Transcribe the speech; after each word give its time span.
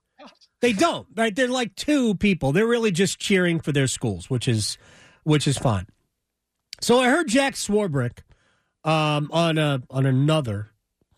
They 0.63 0.71
don't, 0.71 1.05
right? 1.17 1.35
They're 1.35 1.49
like 1.49 1.75
two 1.75 2.15
people. 2.15 2.53
They're 2.53 2.65
really 2.65 2.91
just 2.91 3.19
cheering 3.19 3.59
for 3.59 3.73
their 3.73 3.85
schools, 3.85 4.29
which 4.29 4.47
is 4.47 4.77
which 5.23 5.45
is 5.45 5.57
fine. 5.57 5.87
So 6.79 7.01
I 7.01 7.09
heard 7.09 7.27
Jack 7.27 7.55
Swarbrick 7.55 8.19
um, 8.85 9.29
on 9.33 9.57
a 9.57 9.83
on 9.89 10.05
another 10.05 10.69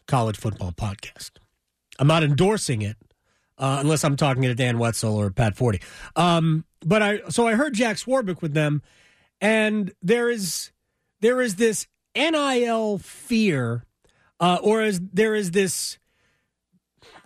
college 0.08 0.36
football 0.36 0.72
podcast. 0.72 1.30
I'm 2.00 2.08
not 2.08 2.24
endorsing 2.24 2.82
it 2.82 2.98
uh, 3.60 3.78
unless 3.82 4.04
I'm 4.04 4.16
talking 4.16 4.42
to 4.42 4.56
Dan 4.56 4.80
Wetzel 4.80 5.16
or 5.16 5.30
Pat 5.30 5.56
Forde. 5.56 5.84
Um, 6.16 6.66
but 6.84 7.04
I 7.04 7.20
so 7.30 7.48
I 7.48 7.54
heard 7.54 7.76
Jack 7.76 7.98
Swarbrick 7.98 8.42
with 8.42 8.56
them, 8.56 8.82
and 9.42 9.94
there 10.02 10.28
is 10.28 10.72
there 11.22 11.40
is 11.40 11.58
this 11.58 11.86
NIL 12.16 12.98
fear, 12.98 13.86
uh, 14.40 14.58
or 14.64 14.82
is 14.82 15.00
there 15.14 15.36
is 15.36 15.52
this 15.52 16.00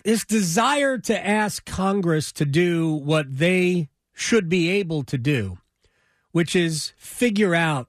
this 0.04 0.26
desire 0.26 0.98
to 0.98 1.28
ask 1.28 1.66
Congress 1.66 2.32
to 2.34 2.46
do 2.46 2.94
what 2.94 3.38
they 3.38 3.90
should 4.14 4.50
be 4.50 4.70
able 4.70 5.04
to 5.04 5.18
do, 5.18 5.58
which 6.32 6.56
is 6.56 6.94
figure 6.98 7.56
out 7.56 7.88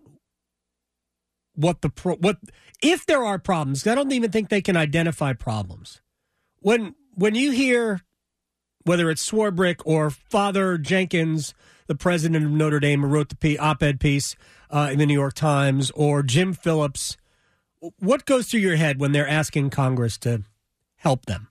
what 1.54 1.82
the 1.82 1.90
pro- 1.90 2.16
what 2.16 2.38
if 2.82 3.06
there 3.06 3.24
are 3.24 3.38
problems. 3.38 3.86
I 3.86 3.94
don't 3.94 4.12
even 4.12 4.30
think 4.30 4.48
they 4.48 4.62
can 4.62 4.76
identify 4.76 5.32
problems. 5.32 6.00
When 6.60 6.94
when 7.14 7.34
you 7.34 7.50
hear 7.50 8.00
whether 8.84 9.10
it's 9.10 9.28
Swarbrick 9.28 9.82
or 9.84 10.10
Father 10.10 10.78
Jenkins, 10.78 11.54
the 11.86 11.94
president 11.94 12.44
of 12.44 12.50
Notre 12.50 12.80
Dame, 12.80 13.02
who 13.02 13.08
wrote 13.08 13.38
the 13.40 13.58
op-ed 13.58 14.00
piece 14.00 14.36
uh, 14.70 14.88
in 14.90 14.98
the 14.98 15.06
New 15.06 15.14
York 15.14 15.34
Times, 15.34 15.90
or 15.90 16.22
Jim 16.22 16.54
Phillips, 16.54 17.16
what 17.98 18.24
goes 18.24 18.48
through 18.48 18.60
your 18.60 18.76
head 18.76 18.98
when 18.98 19.12
they're 19.12 19.28
asking 19.28 19.70
Congress 19.70 20.16
to 20.18 20.44
help 20.96 21.26
them? 21.26 21.48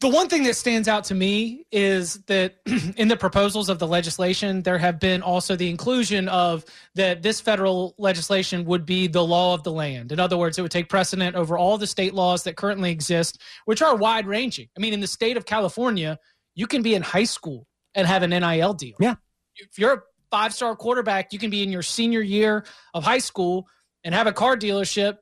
The 0.00 0.08
one 0.08 0.28
thing 0.28 0.42
that 0.42 0.56
stands 0.56 0.88
out 0.88 1.04
to 1.04 1.14
me 1.14 1.64
is 1.72 2.16
that 2.26 2.56
in 2.96 3.08
the 3.08 3.16
proposals 3.16 3.70
of 3.70 3.78
the 3.78 3.86
legislation, 3.86 4.62
there 4.62 4.76
have 4.76 5.00
been 5.00 5.22
also 5.22 5.56
the 5.56 5.70
inclusion 5.70 6.28
of 6.28 6.66
that 6.96 7.22
this 7.22 7.40
federal 7.40 7.94
legislation 7.96 8.66
would 8.66 8.84
be 8.84 9.06
the 9.06 9.24
law 9.24 9.54
of 9.54 9.62
the 9.62 9.72
land. 9.72 10.12
In 10.12 10.20
other 10.20 10.36
words, 10.36 10.58
it 10.58 10.62
would 10.62 10.70
take 10.70 10.90
precedent 10.90 11.34
over 11.34 11.56
all 11.56 11.78
the 11.78 11.86
state 11.86 12.12
laws 12.12 12.44
that 12.44 12.56
currently 12.56 12.90
exist, 12.90 13.40
which 13.64 13.80
are 13.80 13.96
wide 13.96 14.26
ranging. 14.26 14.68
I 14.76 14.80
mean, 14.80 14.92
in 14.92 15.00
the 15.00 15.06
state 15.06 15.38
of 15.38 15.46
California, 15.46 16.18
you 16.54 16.66
can 16.66 16.82
be 16.82 16.94
in 16.94 17.00
high 17.00 17.24
school 17.24 17.66
and 17.94 18.06
have 18.06 18.22
an 18.22 18.30
NIL 18.30 18.74
deal. 18.74 18.96
Yeah. 19.00 19.14
If 19.56 19.78
you're 19.78 19.92
a 19.94 20.02
five 20.30 20.52
star 20.52 20.76
quarterback, 20.76 21.32
you 21.32 21.38
can 21.38 21.48
be 21.48 21.62
in 21.62 21.72
your 21.72 21.82
senior 21.82 22.20
year 22.20 22.66
of 22.92 23.02
high 23.02 23.18
school 23.18 23.66
and 24.04 24.14
have 24.14 24.26
a 24.26 24.32
car 24.32 24.58
dealership 24.58 25.18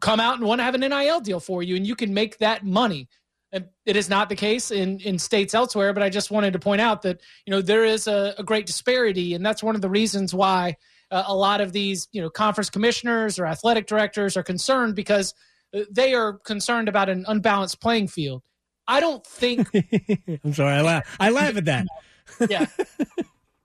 come 0.00 0.20
out 0.20 0.36
and 0.36 0.44
want 0.44 0.60
to 0.60 0.62
have 0.62 0.74
an 0.74 0.80
NIL 0.82 1.20
deal 1.20 1.40
for 1.40 1.62
you, 1.62 1.76
and 1.76 1.86
you 1.86 1.96
can 1.96 2.12
make 2.14 2.38
that 2.38 2.64
money. 2.64 3.08
And 3.52 3.66
it 3.84 3.96
is 3.96 4.08
not 4.08 4.28
the 4.28 4.36
case 4.36 4.70
in, 4.70 5.00
in 5.00 5.18
states 5.18 5.54
elsewhere, 5.54 5.92
but 5.92 6.02
I 6.02 6.10
just 6.10 6.30
wanted 6.30 6.52
to 6.54 6.58
point 6.58 6.80
out 6.80 7.02
that 7.02 7.20
you 7.46 7.52
know 7.52 7.62
there 7.62 7.84
is 7.84 8.06
a, 8.06 8.34
a 8.38 8.42
great 8.42 8.66
disparity, 8.66 9.34
and 9.34 9.46
that's 9.46 9.62
one 9.62 9.74
of 9.74 9.80
the 9.80 9.88
reasons 9.88 10.34
why 10.34 10.76
uh, 11.10 11.24
a 11.26 11.34
lot 11.34 11.60
of 11.60 11.72
these 11.72 12.08
you 12.12 12.20
know 12.20 12.28
conference 12.28 12.70
commissioners 12.70 13.38
or 13.38 13.46
athletic 13.46 13.86
directors 13.86 14.36
are 14.36 14.42
concerned 14.42 14.96
because 14.96 15.32
uh, 15.74 15.80
they 15.90 16.12
are 16.14 16.34
concerned 16.38 16.88
about 16.88 17.08
an 17.08 17.24
unbalanced 17.28 17.80
playing 17.80 18.08
field. 18.08 18.42
I 18.88 19.00
don't 19.00 19.24
think 19.26 19.68
I'm 20.44 20.52
sorry, 20.52 20.74
I 20.74 20.80
laugh. 20.82 21.16
I 21.20 21.30
laugh 21.30 21.56
at 21.56 21.64
that. 21.66 21.86
yeah. 22.50 22.66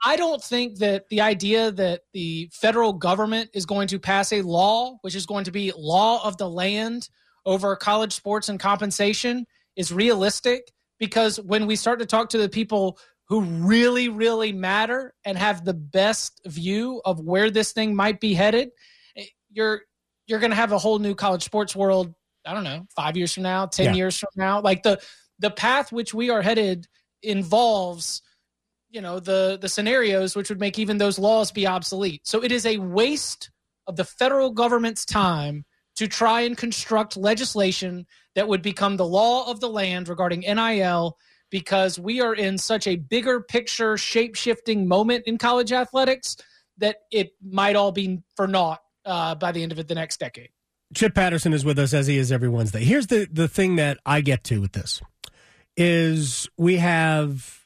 I 0.04 0.16
don't 0.16 0.44
think 0.44 0.80
that 0.80 1.10
the 1.10 1.22
idea 1.22 1.72
that 1.72 2.02
the 2.14 2.50
federal 2.52 2.94
government 2.94 3.52
is 3.54 3.68
going 3.68 3.88
to 3.90 4.00
pass 4.00 4.34
a 4.34 4.42
law, 4.42 4.98
which 5.02 5.16
is 5.16 5.28
going 5.28 5.44
to 5.46 5.52
be 5.52 5.72
law 5.78 6.26
of 6.26 6.38
the 6.38 6.50
land 6.50 7.08
over 7.46 7.76
college 7.76 8.14
sports 8.14 8.50
and 8.50 8.60
compensation, 8.60 9.46
is 9.76 9.92
realistic. 9.92 10.72
Because 11.00 11.40
when 11.40 11.66
we 11.66 11.76
start 11.76 12.00
to 12.00 12.06
talk 12.06 12.30
to 12.30 12.38
the 12.38 12.50
people 12.50 13.00
who 13.28 13.42
really, 13.42 14.10
really 14.10 14.52
matter 14.52 15.14
and 15.26 15.38
have 15.38 15.66
the 15.66 15.74
best 15.74 16.42
view 16.46 17.02
of 17.06 17.20
where 17.20 17.50
this 17.50 17.72
thing 17.72 17.96
might 17.96 18.20
be 18.20 18.34
headed, 18.34 18.70
eh, 19.16 19.26
you're 19.52 19.82
you're 20.28 20.40
going 20.40 20.52
to 20.52 20.56
have 20.56 20.72
a 20.72 20.78
whole 20.78 21.00
new 21.00 21.16
college 21.16 21.44
sports 21.44 21.76
world. 21.76 22.14
I 22.46 22.54
don't 22.54 22.64
know, 22.64 22.86
five 22.96 23.18
years 23.18 23.34
from 23.34 23.44
now, 23.44 23.66
ten 23.66 23.88
Yeah. 23.88 23.94
years 23.96 24.18
from 24.18 24.30
now. 24.36 24.62
Like 24.62 24.84
the 24.84 25.02
the 25.40 25.50
path 25.52 25.92
which 25.92 26.14
we 26.14 26.30
are 26.30 26.42
headed 26.42 26.88
involves 27.24 28.22
you 28.90 29.02
know 29.02 29.20
the 29.20 29.58
the 29.60 29.70
scenarios 29.70 30.36
which 30.36 30.50
would 30.50 30.60
make 30.60 30.78
even 30.78 30.98
those 30.98 31.18
laws 31.18 31.52
be 31.52 31.66
obsolete 31.66 32.22
so 32.26 32.44
it 32.44 32.52
is 32.52 32.66
a 32.66 32.78
waste 32.78 33.50
of 33.88 33.96
the 33.96 34.04
federal 34.04 34.52
government's 34.52 35.06
time 35.06 35.64
to 35.96 36.08
try 36.08 36.42
and 36.42 36.58
construct 36.58 37.18
legislation 37.18 38.06
that 38.36 38.48
would 38.48 38.62
become 38.62 38.98
the 38.98 39.06
law 39.06 39.50
of 39.50 39.60
the 39.60 39.70
land 39.70 40.10
regarding 40.10 40.42
NIL 40.42 41.18
because 41.50 42.00
we 42.00 42.22
are 42.22 42.34
in 42.34 42.58
such 42.58 42.88
a 42.88 42.96
bigger 42.96 43.42
picture 43.42 43.98
shape-shifting 43.98 44.88
moment 44.88 45.24
in 45.28 45.38
college 45.38 45.72
athletics 45.72 46.38
that 46.78 46.98
it 47.12 47.32
might 47.44 47.76
all 47.76 47.92
be 47.92 48.20
for 48.36 48.48
naught 48.48 48.80
uh, 49.06 49.36
by 49.36 49.52
the 49.52 49.62
end 49.62 49.72
of 49.72 49.80
it 49.80 49.88
the 49.88 49.96
next 49.96 50.20
decade 50.20 50.50
Chip 50.94 51.16
Patterson 51.16 51.54
is 51.54 51.64
with 51.64 51.80
us 51.80 51.94
as 51.94 52.08
he 52.08 52.18
is 52.18 52.32
every 52.32 52.50
Wednesday. 52.50 52.84
Here's 52.84 53.08
the 53.08 53.28
the 53.32 53.48
thing 53.48 53.78
that 53.78 53.98
I 54.06 54.22
get 54.22 54.44
to 54.46 54.60
with 54.60 54.74
this 54.74 55.02
is 55.78 56.50
we 56.58 56.78
have 56.78 57.66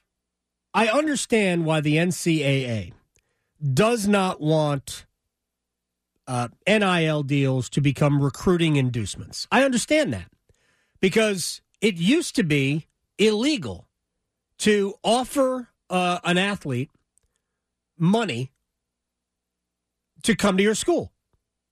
I 0.73 0.87
understand 0.87 1.65
why 1.65 1.81
the 1.81 1.95
NCAA 1.95 2.93
does 3.73 4.07
not 4.07 4.41
want 4.41 5.05
uh, 6.27 6.47
NIL 6.67 7.23
deals 7.23 7.69
to 7.69 7.81
become 7.81 8.21
recruiting 8.21 8.75
inducements. 8.75 9.47
I 9.51 9.63
understand 9.63 10.11
that 10.13 10.29
because 10.99 11.61
it 11.81 11.95
used 11.95 12.35
to 12.37 12.43
be 12.43 12.87
illegal 13.17 13.87
to 14.59 14.95
offer 15.03 15.69
uh, 15.89 16.19
an 16.23 16.37
athlete 16.37 16.89
money 17.97 18.51
to 20.23 20.35
come 20.35 20.57
to 20.57 20.63
your 20.63 20.75
school. 20.75 21.11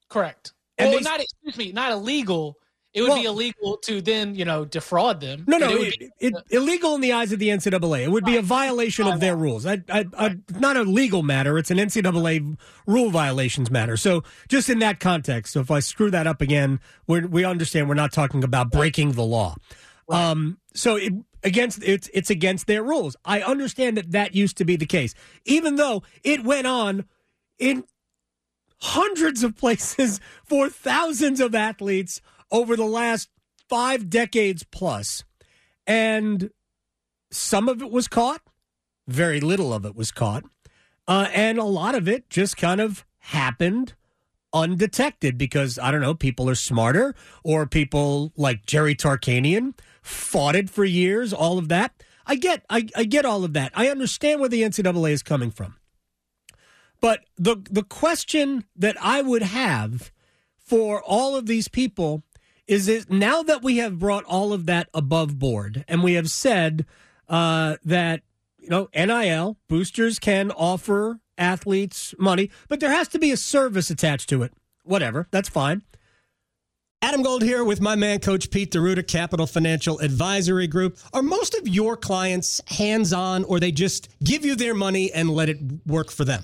correct 0.09 0.53
And 0.77 0.89
well 0.91 0.99
they- 0.99 1.03
not 1.03 1.19
excuse 1.19 1.57
me 1.57 1.71
not 1.71 1.91
illegal 1.91 2.57
it 2.93 3.01
would 3.01 3.15
be 3.15 3.25
illegal 3.25 3.77
to 3.77 4.01
then 4.01 4.35
you 4.35 4.45
know 4.45 4.65
defraud 4.65 5.19
them 5.19 5.43
No, 5.47 5.57
no, 5.57 5.69
it 5.69 5.79
would 5.79 5.99
be- 5.99 6.09
it, 6.19 6.33
illegal 6.51 6.95
in 6.95 7.01
the 7.01 7.13
eyes 7.13 7.31
of 7.31 7.39
the 7.39 7.49
NCAA. 7.49 8.03
It 8.03 8.11
would 8.11 8.25
be 8.25 8.37
a 8.37 8.41
violation 8.41 9.07
of 9.07 9.19
their 9.19 9.35
rules. 9.35 9.65
I, 9.65 9.81
I, 9.89 10.05
I, 10.17 10.37
not 10.59 10.77
a 10.77 10.83
legal 10.83 11.23
matter. 11.23 11.57
It's 11.57 11.71
an 11.71 11.77
NCAA 11.77 12.57
rule 12.85 13.09
violations 13.09 13.71
matter. 13.71 13.97
So 13.97 14.23
just 14.47 14.69
in 14.69 14.79
that 14.79 14.99
context, 14.99 15.53
so 15.53 15.59
if 15.59 15.71
I 15.71 15.79
screw 15.79 16.11
that 16.11 16.27
up 16.27 16.41
again, 16.41 16.79
we 17.07 17.21
we 17.25 17.45
understand 17.45 17.89
we're 17.89 17.95
not 17.95 18.11
talking 18.13 18.43
about 18.43 18.71
breaking 18.71 19.13
the 19.13 19.23
law. 19.23 19.55
Um, 20.09 20.59
so 20.73 20.97
it, 20.97 21.13
against 21.43 21.81
it's 21.83 22.09
it's 22.13 22.29
against 22.29 22.67
their 22.67 22.83
rules. 22.83 23.15
I 23.25 23.41
understand 23.41 23.97
that 23.97 24.11
that 24.11 24.35
used 24.35 24.57
to 24.57 24.65
be 24.65 24.75
the 24.75 24.85
case, 24.85 25.13
even 25.45 25.75
though 25.75 26.03
it 26.23 26.43
went 26.43 26.67
on 26.67 27.05
in 27.57 27.85
hundreds 28.81 29.43
of 29.43 29.55
places 29.55 30.19
for 30.45 30.69
thousands 30.69 31.39
of 31.39 31.55
athletes 31.55 32.21
over 32.53 32.77
the 32.77 32.85
last 32.85 33.29
five 33.67 34.09
decades 34.09 34.63
plus. 34.63 35.25
And 35.85 36.51
some 37.31 37.67
of 37.67 37.81
it 37.81 37.91
was 37.91 38.07
caught, 38.07 38.41
very 39.07 39.41
little 39.41 39.73
of 39.73 39.83
it 39.85 39.95
was 39.95 40.11
caught. 40.11 40.45
Uh, 41.07 41.27
and 41.33 41.57
a 41.57 41.65
lot 41.65 41.95
of 41.95 42.07
it 42.07 42.29
just 42.29 42.55
kind 42.55 42.79
of 42.79 43.03
happened 43.17 43.95
undetected 44.53 45.37
because, 45.37 45.77
I 45.79 45.91
don't 45.91 45.99
know, 45.99 46.13
people 46.13 46.49
are 46.49 46.55
smarter 46.55 47.15
or 47.43 47.65
people 47.65 48.31
like 48.37 48.65
Jerry 48.65 48.95
Tarkanian 48.95 49.77
fought 50.01 50.55
it 50.55 50.69
for 50.69 50.85
years, 50.85 51.33
all 51.33 51.57
of 51.57 51.67
that. 51.69 52.03
I 52.25 52.35
get, 52.35 52.63
I, 52.69 52.87
I 52.95 53.03
get 53.03 53.25
all 53.25 53.43
of 53.43 53.53
that. 53.53 53.73
I 53.75 53.89
understand 53.89 54.39
where 54.39 54.47
the 54.47 54.61
NCAA 54.61 55.11
is 55.11 55.23
coming 55.23 55.51
from. 55.51 55.75
But 57.01 57.25
the 57.37 57.57
the 57.69 57.83
question 57.83 58.63
that 58.77 58.95
I 59.01 59.21
would 59.21 59.41
have 59.41 60.13
for 60.57 61.03
all 61.03 61.35
of 61.35 61.47
these 61.47 61.67
people 61.67 62.23
is 62.67 62.87
it 62.87 63.11
now 63.11 63.43
that 63.43 63.61
we 63.61 63.77
have 63.77 63.99
brought 63.99 64.23
all 64.25 64.53
of 64.53 64.65
that 64.65 64.89
above 64.93 65.37
board 65.37 65.83
and 65.87 66.03
we 66.03 66.13
have 66.13 66.29
said 66.29 66.85
uh, 67.29 67.77
that 67.83 68.21
you 68.57 68.69
know 68.69 68.89
NIL 68.95 69.57
boosters 69.67 70.19
can 70.19 70.51
offer 70.51 71.19
athletes 71.37 72.13
money, 72.17 72.49
but 72.67 72.79
there 72.79 72.91
has 72.91 73.07
to 73.09 73.19
be 73.19 73.31
a 73.31 73.37
service 73.37 73.89
attached 73.89 74.29
to 74.29 74.43
it. 74.43 74.53
Whatever, 74.83 75.27
that's 75.31 75.49
fine. 75.49 75.81
Adam 77.01 77.21
Gold 77.21 77.43
here 77.43 77.65
with 77.65 77.81
my 77.81 77.95
man, 77.95 78.19
Coach 78.19 78.49
Pete 78.49 78.71
D'Arruda, 78.71 79.05
Capital 79.05 79.45
Financial 79.45 79.99
Advisory 79.99 80.67
Group. 80.67 80.97
Are 81.11 81.21
most 81.21 81.53
of 81.53 81.67
your 81.67 81.97
clients 81.97 82.61
hands 82.67 83.11
on 83.11 83.43
or 83.43 83.59
they 83.59 83.73
just 83.73 84.07
give 84.23 84.45
you 84.45 84.55
their 84.55 84.73
money 84.73 85.11
and 85.11 85.29
let 85.29 85.49
it 85.49 85.57
work 85.85 86.11
for 86.11 86.23
them? 86.23 86.43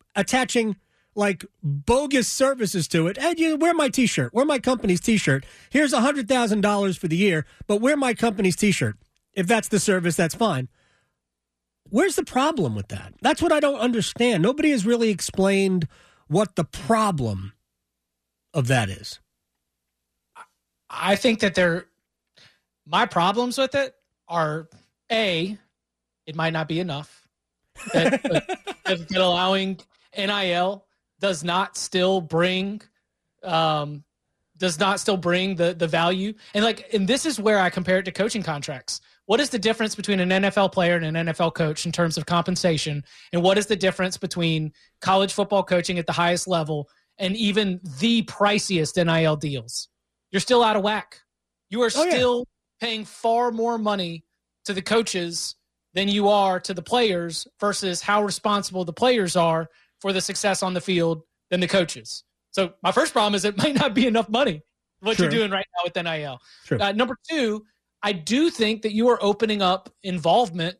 attaching 0.15 0.75
like 1.15 1.45
bogus 1.61 2.27
services 2.27 2.87
to 2.89 3.07
it, 3.07 3.17
and 3.17 3.37
you 3.37 3.57
wear 3.57 3.73
my 3.73 3.89
T-shirt, 3.89 4.33
wear 4.33 4.45
my 4.45 4.59
company's 4.59 5.01
T-shirt. 5.01 5.45
Here's 5.69 5.93
a 5.93 6.01
hundred 6.01 6.27
thousand 6.27 6.61
dollars 6.61 6.97
for 6.97 7.07
the 7.07 7.17
year, 7.17 7.45
but 7.67 7.81
wear 7.81 7.97
my 7.97 8.13
company's 8.13 8.55
T-shirt. 8.55 8.97
If 9.33 9.47
that's 9.47 9.67
the 9.67 9.79
service, 9.79 10.15
that's 10.15 10.35
fine. 10.35 10.69
Where's 11.89 12.15
the 12.15 12.23
problem 12.23 12.75
with 12.75 12.87
that? 12.89 13.13
That's 13.21 13.41
what 13.41 13.51
I 13.51 13.59
don't 13.59 13.79
understand. 13.79 14.41
Nobody 14.41 14.71
has 14.71 14.85
really 14.85 15.09
explained 15.09 15.87
what 16.27 16.55
the 16.55 16.63
problem 16.63 17.53
of 18.53 18.67
that 18.67 18.89
is. 18.89 19.19
I 20.89 21.15
think 21.15 21.39
that 21.39 21.55
there, 21.55 21.87
my 22.85 23.05
problems 23.05 23.57
with 23.57 23.75
it 23.75 23.95
are 24.27 24.69
a, 25.11 25.57
it 26.25 26.35
might 26.35 26.53
not 26.53 26.67
be 26.67 26.79
enough. 26.79 27.27
That, 27.93 28.21
that, 28.85 29.11
allowing 29.15 29.79
NIL 30.17 30.85
does 31.19 31.43
not 31.43 31.77
still 31.77 32.21
bring, 32.21 32.81
um, 33.43 34.03
does 34.57 34.79
not 34.79 34.99
still 34.99 35.17
bring 35.17 35.55
the 35.55 35.73
the 35.73 35.87
value. 35.87 36.33
And 36.53 36.63
like, 36.63 36.93
and 36.93 37.07
this 37.07 37.25
is 37.25 37.39
where 37.39 37.59
I 37.59 37.69
compare 37.69 37.99
it 37.99 38.05
to 38.05 38.11
coaching 38.11 38.43
contracts. 38.43 39.01
What 39.25 39.39
is 39.39 39.49
the 39.49 39.59
difference 39.59 39.95
between 39.95 40.19
an 40.19 40.29
NFL 40.29 40.71
player 40.73 40.97
and 40.97 41.15
an 41.17 41.27
NFL 41.27 41.53
coach 41.53 41.85
in 41.85 41.91
terms 41.91 42.17
of 42.17 42.25
compensation? 42.25 43.03
And 43.31 43.41
what 43.41 43.57
is 43.57 43.67
the 43.67 43.75
difference 43.75 44.17
between 44.17 44.73
college 44.99 45.33
football 45.33 45.63
coaching 45.63 45.97
at 45.99 46.05
the 46.05 46.11
highest 46.11 46.47
level 46.47 46.89
and 47.17 47.35
even 47.37 47.79
the 47.99 48.23
priciest 48.23 48.97
NIL 49.03 49.35
deals? 49.37 49.87
You're 50.31 50.41
still 50.41 50.63
out 50.63 50.75
of 50.75 50.83
whack. 50.83 51.21
You 51.69 51.81
are 51.83 51.91
Oh, 51.95 52.03
yeah. 52.03 52.11
still 52.11 52.45
paying 52.81 53.05
far 53.05 53.51
more 53.51 53.77
money 53.77 54.25
to 54.65 54.73
the 54.73 54.81
coaches 54.81 55.55
than 55.93 56.07
you 56.07 56.27
are 56.27 56.59
to 56.59 56.73
the 56.73 56.81
players 56.81 57.47
versus 57.59 58.01
how 58.01 58.23
responsible 58.23 58.83
the 58.85 58.93
players 58.93 59.35
are 59.35 59.69
for 60.01 60.11
the 60.13 60.21
success 60.21 60.63
on 60.63 60.73
the 60.73 60.81
field 60.81 61.23
than 61.49 61.59
the 61.59 61.67
coaches. 61.67 62.23
So 62.51 62.73
my 62.83 62.91
first 62.91 63.13
problem 63.13 63.35
is 63.35 63.45
it 63.45 63.57
might 63.63 63.75
not 63.75 63.93
be 63.93 64.07
enough 64.07 64.29
money 64.29 64.61
what 64.99 65.17
Sure. 65.17 65.25
you're 65.25 65.31
doing 65.31 65.51
right 65.51 65.65
now 65.77 65.83
with 65.83 65.95
NIL. 66.05 66.39
Sure. 66.65 66.81
Uh, 66.81 66.91
number 66.91 67.17
two, 67.29 67.65
I 68.03 68.11
do 68.13 68.49
think 68.49 68.81
that 68.83 68.93
you 68.93 69.09
are 69.09 69.19
opening 69.21 69.61
up 69.61 69.89
involvement 70.03 70.77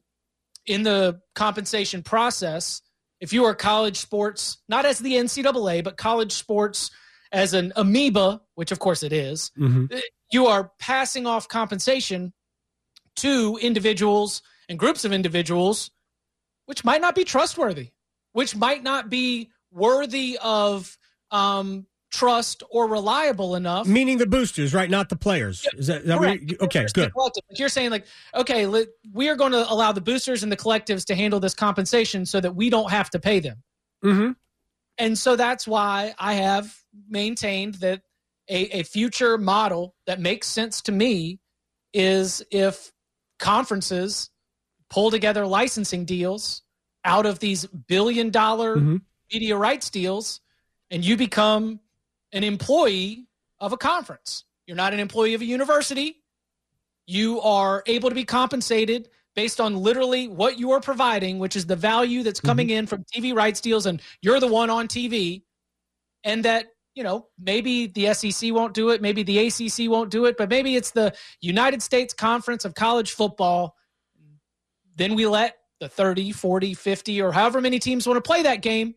in 0.65 0.83
the 0.83 1.21
compensation 1.35 2.03
process. 2.03 2.81
If 3.19 3.31
you 3.33 3.45
are 3.45 3.55
college 3.55 3.97
sports, 3.97 4.57
not 4.67 4.85
as 4.85 4.99
the 4.99 5.13
NCAA, 5.13 5.83
but 5.83 5.97
college 5.97 6.31
sports 6.33 6.91
as 7.31 7.53
an 7.53 7.71
amoeba, 7.75 8.41
which 8.55 8.71
of 8.71 8.79
course 8.79 9.03
it 9.03 9.13
is, 9.13 9.51
Mm-hmm. 9.57 9.97
you 10.31 10.47
are 10.47 10.71
passing 10.79 11.25
off 11.27 11.47
compensation 11.47 12.33
to 13.17 13.57
individuals 13.61 14.41
and 14.69 14.77
groups 14.79 15.05
of 15.05 15.11
individuals, 15.13 15.91
which 16.65 16.83
might 16.83 17.01
not 17.01 17.15
be 17.15 17.23
trustworthy, 17.23 17.89
which 18.33 18.55
might 18.55 18.83
not 18.83 19.09
be 19.09 19.49
worthy 19.71 20.37
of 20.41 20.97
um, 21.31 21.85
trust 22.11 22.63
or 22.69 22.87
reliable 22.87 23.55
enough. 23.55 23.87
Meaning 23.87 24.17
the 24.17 24.25
boosters, 24.25 24.73
right? 24.73 24.89
Not 24.89 25.09
the 25.09 25.15
players. 25.15 25.65
Is 25.77 25.87
that, 25.87 26.05
that 26.05 26.19
Correct. 26.19 26.43
you- 26.43 26.57
okay? 26.61 26.85
Good. 26.93 27.11
you're 27.51 27.69
saying, 27.69 27.89
like, 27.89 28.05
okay, 28.35 28.65
let, 28.65 28.87
we 29.13 29.29
are 29.29 29.35
going 29.35 29.53
to 29.53 29.71
allow 29.71 29.91
the 29.91 30.01
boosters 30.01 30.43
and 30.43 30.51
the 30.51 30.57
collectives 30.57 31.05
to 31.05 31.15
handle 31.15 31.39
this 31.39 31.53
compensation 31.53 32.25
so 32.25 32.39
that 32.41 32.55
we 32.55 32.69
don't 32.69 32.91
have 32.91 33.09
to 33.11 33.19
pay 33.19 33.39
them. 33.39 33.63
Mm-hmm. 34.03 34.31
And 34.97 35.17
so 35.17 35.35
that's 35.35 35.67
why 35.67 36.13
I 36.19 36.33
have 36.35 36.75
maintained 37.09 37.75
that 37.75 38.01
a, 38.49 38.79
a 38.79 38.83
future 38.83 39.37
model 39.37 39.95
that 40.05 40.19
makes 40.19 40.47
sense 40.47 40.81
to 40.83 40.91
me 40.91 41.39
is 41.93 42.43
if 42.51 42.91
conferences 43.39 44.29
pull 44.89 45.09
together 45.09 45.47
licensing 45.47 46.05
deals 46.05 46.63
out 47.05 47.25
of 47.25 47.39
these 47.39 47.65
billion 47.65 48.29
dollar 48.29 48.77
Mhm. 48.77 49.01
media 49.31 49.57
rights 49.57 49.89
deals 49.89 50.41
and 50.89 51.03
you 51.03 51.17
become 51.17 51.79
an 52.31 52.43
employee 52.43 53.27
of 53.59 53.73
a 53.73 53.77
conference. 53.77 54.45
You're 54.67 54.77
not 54.77 54.93
an 54.93 54.99
employee 54.99 55.33
of 55.33 55.41
a 55.41 55.45
university. 55.45 56.23
You 57.07 57.41
are 57.41 57.83
able 57.87 58.09
to 58.09 58.15
be 58.15 58.25
compensated 58.25 59.09
based 59.33 59.61
on 59.61 59.75
literally 59.77 60.27
what 60.27 60.59
you 60.59 60.71
are 60.71 60.81
providing, 60.81 61.39
which 61.39 61.55
is 61.55 61.65
the 61.65 61.75
value 61.75 62.21
that's 62.23 62.41
coming 62.41 62.69
in 62.69 62.85
from 62.85 63.05
TV 63.13 63.33
rights 63.33 63.61
deals, 63.61 63.85
and 63.85 64.01
you're 64.21 64.39
the 64.39 64.47
one 64.47 64.69
on 64.69 64.87
TV. 64.87 65.43
And 66.23 66.45
that, 66.45 66.67
you 66.95 67.03
know, 67.03 67.27
maybe 67.39 67.87
the 67.87 68.07
SEC 68.07 68.51
won't 68.51 68.73
do 68.73 68.89
it, 68.89 69.01
maybe 69.01 69.23
the 69.23 69.39
ACC 69.47 69.87
won't 69.87 70.11
do 70.11 70.25
it, 70.25 70.37
but 70.37 70.49
maybe 70.49 70.75
it's 70.75 70.91
the 70.91 71.15
United 71.39 71.81
States 71.81 72.13
Conference 72.13 72.65
of 72.65 72.75
College 72.75 73.13
Football. 73.13 73.75
Then 74.95 75.15
we 75.15 75.25
let 75.25 75.57
the 75.81 75.89
30, 75.89 76.31
40, 76.31 76.73
50, 76.75 77.21
or 77.21 77.33
however 77.33 77.59
many 77.59 77.79
teams 77.79 78.07
want 78.07 78.15
to 78.15 78.21
play 78.21 78.43
that 78.43 78.61
game 78.61 78.95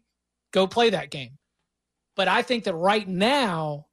go 0.53 0.67
play 0.69 0.91
that 0.91 1.11
game. 1.11 1.37
But 2.15 2.29
I 2.29 2.43
think 2.43 2.65
that 2.65 2.75
right 2.75 3.07
now, 3.07 3.87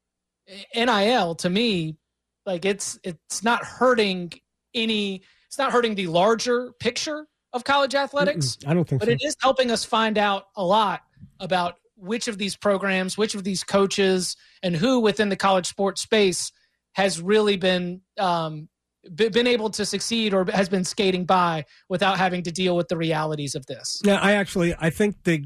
NIL 0.76 1.36
to 1.36 1.50
me, 1.50 1.98
like 2.46 2.66
it's 2.66 3.00
it's 3.04 3.44
not 3.44 3.66
hurting 3.66 4.32
any. 4.76 5.24
It's 5.48 5.58
not 5.58 5.72
hurting 5.72 5.96
the 5.96 6.08
larger 6.08 6.72
picture 6.80 7.28
of 7.54 7.64
college 7.66 7.96
athletics, 7.96 8.58
I 8.66 8.74
don't 8.74 8.88
think 8.88 9.02
but 9.02 9.08
so. 9.08 9.12
it 9.12 9.22
is 9.22 9.36
helping 9.42 9.72
us 9.72 9.84
find 9.84 10.18
out 10.18 10.46
a 10.56 10.64
lot 10.64 11.02
about 11.40 11.76
which 11.98 12.30
of 12.30 12.38
these 12.38 12.56
programs, 12.56 13.18
which 13.18 13.36
of 13.36 13.44
these 13.44 13.64
coaches, 13.64 14.38
and 14.64 14.76
who 14.76 15.02
within 15.02 15.30
the 15.30 15.36
college 15.36 15.68
sports 15.68 16.02
space 16.02 16.54
has 16.94 17.22
really 17.22 17.58
been 17.58 18.02
um, 18.18 18.70
been 19.16 19.48
able 19.48 19.70
to 19.72 19.86
succeed 19.86 20.34
or 20.34 20.46
has 20.52 20.70
been 20.70 20.84
skating 20.84 21.26
by 21.26 21.66
without 21.90 22.18
having 22.18 22.44
to 22.44 22.52
deal 22.52 22.76
with 22.76 22.88
the 22.88 22.98
realities 22.98 23.56
of 23.56 23.66
this. 23.66 24.02
Yeah, 24.04 24.20
I 24.22 24.34
actually 24.34 24.76
I 24.80 24.90
think 24.90 25.24
that 25.24 25.42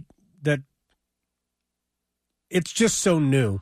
it's 2.49 2.71
just 2.71 2.99
so 2.99 3.19
new 3.19 3.61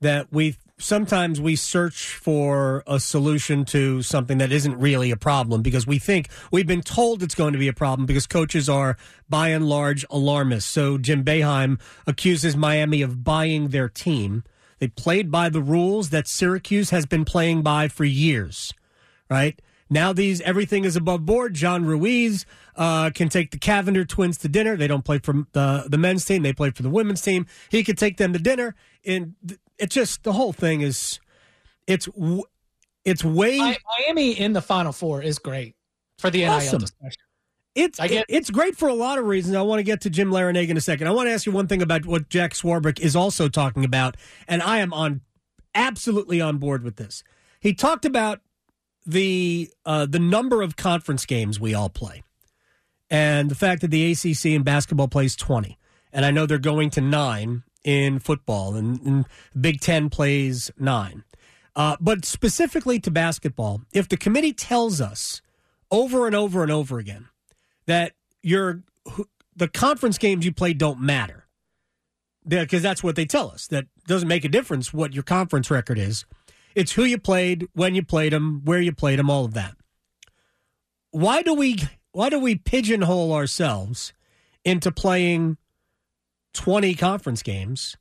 that 0.00 0.28
we 0.30 0.56
sometimes 0.78 1.40
we 1.40 1.56
search 1.56 2.06
for 2.06 2.84
a 2.86 3.00
solution 3.00 3.64
to 3.64 4.02
something 4.02 4.38
that 4.38 4.52
isn't 4.52 4.78
really 4.78 5.10
a 5.10 5.16
problem 5.16 5.62
because 5.62 5.86
we 5.86 5.98
think 5.98 6.28
we've 6.52 6.66
been 6.66 6.82
told 6.82 7.22
it's 7.22 7.34
going 7.34 7.52
to 7.54 7.58
be 7.58 7.68
a 7.68 7.72
problem 7.72 8.06
because 8.06 8.26
coaches 8.26 8.68
are 8.68 8.96
by 9.28 9.48
and 9.48 9.68
large 9.68 10.04
alarmists. 10.10 10.70
So 10.70 10.98
Jim 10.98 11.24
Boeheim 11.24 11.80
accuses 12.06 12.56
Miami 12.56 13.02
of 13.02 13.24
buying 13.24 13.68
their 13.68 13.88
team. 13.88 14.44
They 14.78 14.88
played 14.88 15.30
by 15.30 15.48
the 15.48 15.62
rules 15.62 16.10
that 16.10 16.28
Syracuse 16.28 16.90
has 16.90 17.06
been 17.06 17.24
playing 17.24 17.62
by 17.62 17.88
for 17.88 18.04
years, 18.04 18.74
right? 19.30 19.60
Now 19.88 20.12
these 20.12 20.40
everything 20.40 20.84
is 20.84 20.96
above 20.96 21.24
board. 21.24 21.54
John 21.54 21.84
Ruiz 21.84 22.44
uh, 22.74 23.10
can 23.10 23.28
take 23.28 23.52
the 23.52 23.58
Cavinder 23.58 24.06
twins 24.08 24.36
to 24.38 24.48
dinner. 24.48 24.76
They 24.76 24.88
don't 24.88 25.04
play 25.04 25.18
for 25.18 25.46
the 25.52 25.84
the 25.88 25.98
men's 25.98 26.24
team; 26.24 26.42
they 26.42 26.52
play 26.52 26.70
for 26.70 26.82
the 26.82 26.90
women's 26.90 27.22
team. 27.22 27.46
He 27.70 27.84
could 27.84 27.96
take 27.96 28.16
them 28.16 28.32
to 28.32 28.38
dinner, 28.38 28.74
and 29.04 29.34
it 29.78 29.90
just 29.90 30.24
the 30.24 30.32
whole 30.32 30.52
thing 30.52 30.80
is 30.80 31.20
it's 31.86 32.08
it's 33.04 33.22
way 33.22 33.58
Miami 33.58 34.32
in 34.32 34.52
the 34.54 34.60
Final 34.62 34.92
Four 34.92 35.22
is 35.22 35.38
great 35.38 35.76
for 36.18 36.30
the 36.30 36.40
NIL 36.40 36.50
Awesome. 36.52 36.80
discussion. 36.80 37.22
It's 37.76 38.00
I 38.00 38.08
get- 38.08 38.26
it's 38.28 38.50
great 38.50 38.76
for 38.76 38.88
a 38.88 38.94
lot 38.94 39.18
of 39.18 39.26
reasons. 39.26 39.54
I 39.54 39.62
want 39.62 39.78
to 39.78 39.84
get 39.84 40.00
to 40.00 40.10
Jim 40.10 40.30
Larranaga 40.30 40.70
in 40.70 40.76
a 40.76 40.80
second. 40.80 41.06
I 41.06 41.10
want 41.12 41.28
to 41.28 41.32
ask 41.32 41.46
you 41.46 41.52
one 41.52 41.68
thing 41.68 41.82
about 41.82 42.06
what 42.06 42.28
Jack 42.28 42.54
Swarbrick 42.54 42.98
is 42.98 43.14
also 43.14 43.48
talking 43.48 43.84
about, 43.84 44.16
and 44.48 44.62
I 44.62 44.78
am 44.78 44.92
on 44.92 45.20
absolutely 45.74 46.40
on 46.40 46.56
board 46.58 46.82
with 46.82 46.96
this. 46.96 47.22
He 47.60 47.74
talked 47.74 48.04
about 48.04 48.40
the 49.06 49.70
uh, 49.84 50.06
the 50.06 50.18
number 50.18 50.62
of 50.62 50.76
conference 50.76 51.24
games 51.24 51.60
we 51.60 51.74
all 51.74 51.88
play, 51.88 52.22
and 53.08 53.50
the 53.50 53.54
fact 53.54 53.80
that 53.82 53.90
the 53.90 54.12
ACC 54.12 54.46
in 54.46 54.62
basketball 54.62 55.08
plays 55.08 55.36
twenty, 55.36 55.78
and 56.12 56.24
I 56.24 56.30
know 56.30 56.46
they're 56.46 56.58
going 56.58 56.90
to 56.90 57.00
nine 57.00 57.62
in 57.84 58.18
football, 58.18 58.74
and, 58.74 59.00
and 59.02 59.26
Big 59.58 59.80
Ten 59.80 60.10
plays 60.10 60.70
nine. 60.78 61.24
Uh, 61.76 61.96
but 62.00 62.24
specifically 62.24 62.98
to 62.98 63.10
basketball, 63.10 63.82
if 63.92 64.08
the 64.08 64.16
committee 64.16 64.52
tells 64.52 65.00
us 65.00 65.42
over 65.90 66.26
and 66.26 66.34
over 66.34 66.62
and 66.62 66.72
over 66.72 66.98
again 66.98 67.28
that 67.86 68.12
your 68.42 68.82
the 69.54 69.68
conference 69.68 70.18
games 70.18 70.44
you 70.44 70.52
play 70.52 70.72
don't 70.72 71.00
matter 71.00 71.46
because 72.46 72.82
that's 72.82 73.02
what 73.02 73.16
they 73.16 73.24
tell 73.24 73.50
us 73.50 73.66
that 73.68 73.86
doesn't 74.06 74.28
make 74.28 74.44
a 74.44 74.48
difference 74.48 74.92
what 74.92 75.12
your 75.12 75.22
conference 75.22 75.70
record 75.70 75.98
is 75.98 76.24
it's 76.76 76.92
who 76.92 77.02
you 77.02 77.18
played 77.18 77.66
when 77.72 77.96
you 77.96 78.04
played 78.04 78.32
them 78.32 78.60
where 78.64 78.80
you 78.80 78.92
played 78.92 79.18
them 79.18 79.30
all 79.30 79.44
of 79.44 79.54
that 79.54 79.74
why 81.10 81.42
do 81.42 81.52
we 81.54 81.76
why 82.12 82.28
do 82.28 82.38
we 82.38 82.54
pigeonhole 82.54 83.32
ourselves 83.32 84.12
into 84.64 84.92
playing 84.92 85.56
20 86.54 86.94
conference 86.94 87.42
games 87.42 87.96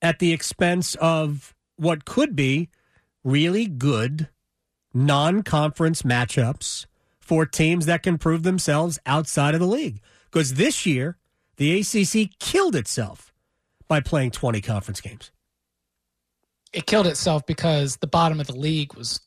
at 0.00 0.18
the 0.18 0.32
expense 0.32 0.94
of 0.96 1.54
what 1.76 2.04
could 2.04 2.34
be 2.34 2.68
really 3.22 3.66
good 3.66 4.28
non-conference 4.92 6.02
matchups 6.02 6.86
for 7.18 7.46
teams 7.46 7.86
that 7.86 8.02
can 8.02 8.18
prove 8.18 8.42
themselves 8.42 8.98
outside 9.06 9.54
of 9.54 9.60
the 9.60 9.66
league. 9.66 10.00
Because 10.30 10.54
this 10.54 10.84
year, 10.84 11.16
the 11.56 11.80
ACC 11.80 12.30
killed 12.38 12.76
itself 12.76 13.32
by 13.88 14.00
playing 14.00 14.30
20 14.30 14.60
conference 14.60 15.00
games. 15.00 15.30
It 16.74 16.86
killed 16.86 17.06
itself 17.06 17.46
because 17.46 17.96
the 17.96 18.06
bottom 18.06 18.40
of 18.40 18.46
the 18.46 18.56
league 18.56 18.94
was 18.94 19.20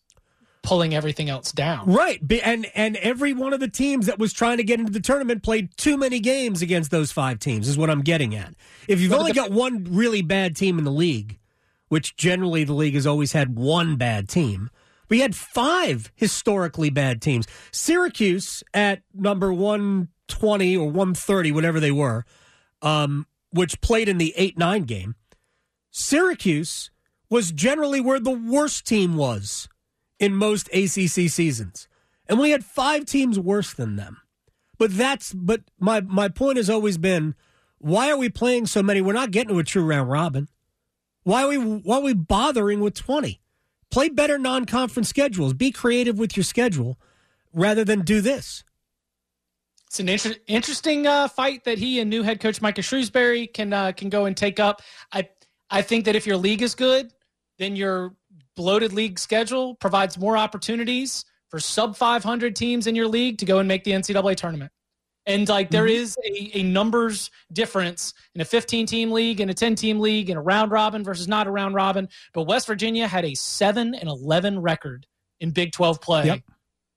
pulling 0.63 0.93
everything 0.93 1.29
else 1.29 1.51
down. 1.53 1.89
Right. 1.91 2.19
And 2.43 2.65
and 2.75 2.97
every 2.97 3.33
one 3.33 3.53
of 3.53 3.59
the 3.61 3.69
teams 3.69 4.07
that 4.07 4.19
was 4.19 4.33
trying 4.33 4.57
to 4.57 4.63
get 4.65 4.79
into 4.79 4.91
the 4.91 4.99
tournament 4.99 5.41
played 5.43 5.69
too 5.77 5.95
many 5.95 6.19
games 6.19 6.61
against 6.61 6.91
those 6.91 7.11
five 7.11 7.39
teams, 7.39 7.69
is 7.69 7.77
what 7.77 7.89
I'm 7.89 8.01
getting 8.01 8.35
at. 8.35 8.53
If 8.87 8.99
you've 8.99 9.11
But 9.11 9.19
only 9.19 9.31
the- 9.31 9.35
got 9.35 9.51
one 9.51 9.85
really 9.89 10.21
bad 10.21 10.55
team 10.57 10.77
in 10.77 10.83
the 10.83 10.91
league, 10.91 11.39
which 11.87 12.17
generally 12.17 12.65
the 12.65 12.73
league 12.73 12.95
has 12.95 13.07
always 13.07 13.31
had 13.31 13.55
one 13.55 13.95
bad 13.95 14.27
team, 14.27 14.69
we 15.07 15.21
had 15.21 15.37
five 15.37 16.11
historically 16.15 16.89
bad 16.89 17.21
teams. 17.21 17.47
Syracuse 17.71 18.61
at 18.73 19.03
number 19.13 19.53
120 19.53 20.75
or 20.75 20.87
130, 20.87 21.51
whatever 21.53 21.79
they 21.79 21.91
were, 21.93 22.25
um, 22.81 23.25
which 23.51 23.79
played 23.79 24.09
in 24.09 24.17
the 24.17 24.33
8 24.35 24.57
9 24.57 24.83
game. 24.83 25.15
Syracuse 25.91 26.91
was 27.29 27.51
generally 27.51 28.01
where 28.01 28.19
the 28.19 28.31
worst 28.31 28.85
team 28.85 29.15
was 29.15 29.67
in 30.19 30.33
most 30.33 30.67
ACC 30.73 31.29
seasons. 31.29 31.87
And 32.27 32.39
we 32.39 32.51
had 32.51 32.65
five 32.65 33.05
teams 33.05 33.39
worse 33.39 33.73
than 33.73 33.95
them. 33.95 34.17
But 34.77 34.95
that's 34.95 35.33
but 35.33 35.61
my 35.79 36.01
my 36.01 36.29
point 36.29 36.57
has 36.57 36.69
always 36.69 36.97
been 36.97 37.35
why 37.79 38.09
are 38.11 38.17
we 38.17 38.29
playing 38.29 38.67
so 38.67 38.83
many? 38.83 39.01
We're 39.01 39.13
not 39.13 39.31
getting 39.31 39.53
to 39.53 39.59
a 39.59 39.63
true 39.63 39.83
round 39.83 40.09
robin. 40.09 40.47
Why 41.23 41.43
are 41.43 41.47
we 41.47 41.57
why 41.57 41.97
are 41.97 42.03
we 42.03 42.13
bothering 42.13 42.79
with 42.79 42.93
20? 42.93 43.41
Play 43.89 44.09
better 44.09 44.37
non-conference 44.37 45.09
schedules. 45.09 45.53
Be 45.53 45.71
creative 45.71 46.19
with 46.19 46.35
your 46.35 46.43
schedule 46.43 46.97
rather 47.53 47.83
than 47.83 48.01
do 48.01 48.21
this. 48.21 48.63
It's 49.87 49.99
an 50.01 50.09
inter- 50.09 50.35
interesting 50.47 51.07
uh, 51.07 51.29
fight 51.29 51.63
that 51.63 51.77
he 51.77 51.99
and 52.01 52.09
new 52.09 52.21
head 52.21 52.41
coach 52.41 52.61
Micah 52.61 52.81
Shrewsberry 52.81 53.51
can 53.51 53.71
uh, 53.71 53.93
can 53.93 54.09
go 54.09 54.25
and 54.25 54.35
take 54.35 54.59
up. 54.59 54.81
I 55.11 55.29
I 55.69 55.81
think 55.81 56.05
that 56.05 56.15
if 56.15 56.27
your 56.27 56.37
league 56.37 56.61
is 56.61 56.75
good, 56.75 57.11
then 57.59 57.75
your 57.75 58.13
bloated 58.55 58.93
league 58.93 59.19
schedule 59.19 59.75
provides 59.75 60.17
more 60.17 60.37
opportunities 60.37 61.25
for 61.49 61.59
sub 61.59 61.95
500 61.95 62.55
teams 62.55 62.87
in 62.87 62.95
your 62.95 63.07
league 63.07 63.37
to 63.37 63.45
go 63.45 63.59
and 63.59 63.67
make 63.67 63.83
the 63.83 63.91
NCAA 63.91 64.35
tournament. 64.35 64.71
And 65.25 65.47
like 65.49 65.69
there 65.69 65.85
mm-hmm. 65.85 66.01
is 66.01 66.17
a, 66.25 66.59
a 66.59 66.63
numbers 66.63 67.29
difference 67.51 68.13
in 68.33 68.41
a 68.41 68.45
15 68.45 68.85
team 68.85 69.11
league 69.11 69.41
and 69.41 69.51
a 69.51 69.53
10 69.53 69.75
team 69.75 69.99
league 69.99 70.29
and 70.29 70.39
a 70.39 70.41
round 70.41 70.71
robin 70.71 71.03
versus 71.03 71.27
not 71.27 71.47
a 71.47 71.51
round 71.51 71.75
robin. 71.75 72.07
But 72.33 72.43
West 72.43 72.65
Virginia 72.65 73.07
had 73.07 73.25
a 73.25 73.35
7 73.35 73.93
and 73.93 74.09
11 74.09 74.59
record 74.59 75.05
in 75.39 75.51
Big 75.51 75.73
12 75.73 76.01
play 76.01 76.25
Yep. 76.25 76.39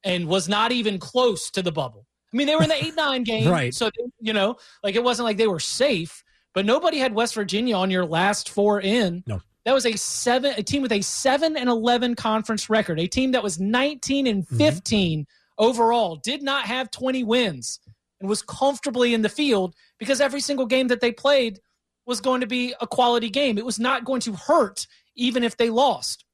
and 0.05 0.29
was 0.29 0.49
not 0.49 0.73
even 0.73 0.99
close 0.99 1.51
to 1.51 1.63
the 1.63 1.73
bubble. 1.73 2.07
I 2.33 2.37
mean, 2.37 2.47
they 2.47 2.55
were 2.55 2.63
in 2.63 2.69
the 2.69 2.85
8 2.85 2.95
9 2.97 3.25
game. 3.25 3.49
Right. 3.49 3.75
So, 3.75 3.87
they, 3.87 4.05
you 4.21 4.33
know, 4.33 4.57
like 4.85 4.95
it 4.95 5.03
wasn't 5.03 5.25
like 5.25 5.37
they 5.37 5.49
were 5.49 5.61
safe, 5.61 6.23
but 6.55 6.65
nobody 6.65 6.99
had 6.99 7.13
West 7.13 7.35
Virginia 7.35 7.77
on 7.77 7.91
your 7.91 8.07
last 8.07 8.49
four 8.49 8.81
in. 8.81 9.25
No. 9.27 9.41
That 9.65 9.75
was 9.75 9.85
a 9.87 9.93
seven, 9.97 10.55
a 10.57 10.63
team 10.63 10.83
with 10.83 10.93
a 10.93 11.03
seven 11.03 11.57
and 11.57 11.69
eleven 11.69 12.15
conference 12.15 12.71
record, 12.71 12.99
a 12.99 13.07
team 13.07 13.33
that 13.33 13.43
was 13.43 13.61
nineteen 13.61 14.27
and 14.27 14.45
Mm-hmm. 14.47 14.57
15 14.59 15.27
overall, 15.59 16.17
did 16.17 16.43
not 16.43 16.65
have 16.65 16.91
twenty 16.91 17.25
wins, 17.25 17.79
and 18.21 18.29
was 18.29 18.43
comfortably 18.43 19.13
in 19.15 19.23
the 19.23 19.29
field 19.29 19.75
because 19.99 20.21
every 20.21 20.41
single 20.41 20.67
game 20.67 20.89
that 20.89 21.01
they 21.01 21.13
played 21.13 21.61
was 22.07 22.21
going 22.21 22.41
to 22.41 22.47
be 22.47 22.75
a 22.81 22.87
quality 22.87 23.29
game. 23.29 23.59
It 23.59 23.65
was 23.65 23.79
not 23.79 24.05
going 24.05 24.21
to 24.23 24.33
hurt 24.33 24.87
even 25.15 25.45
if 25.45 25.57
they 25.57 25.69
lost. 25.71 26.25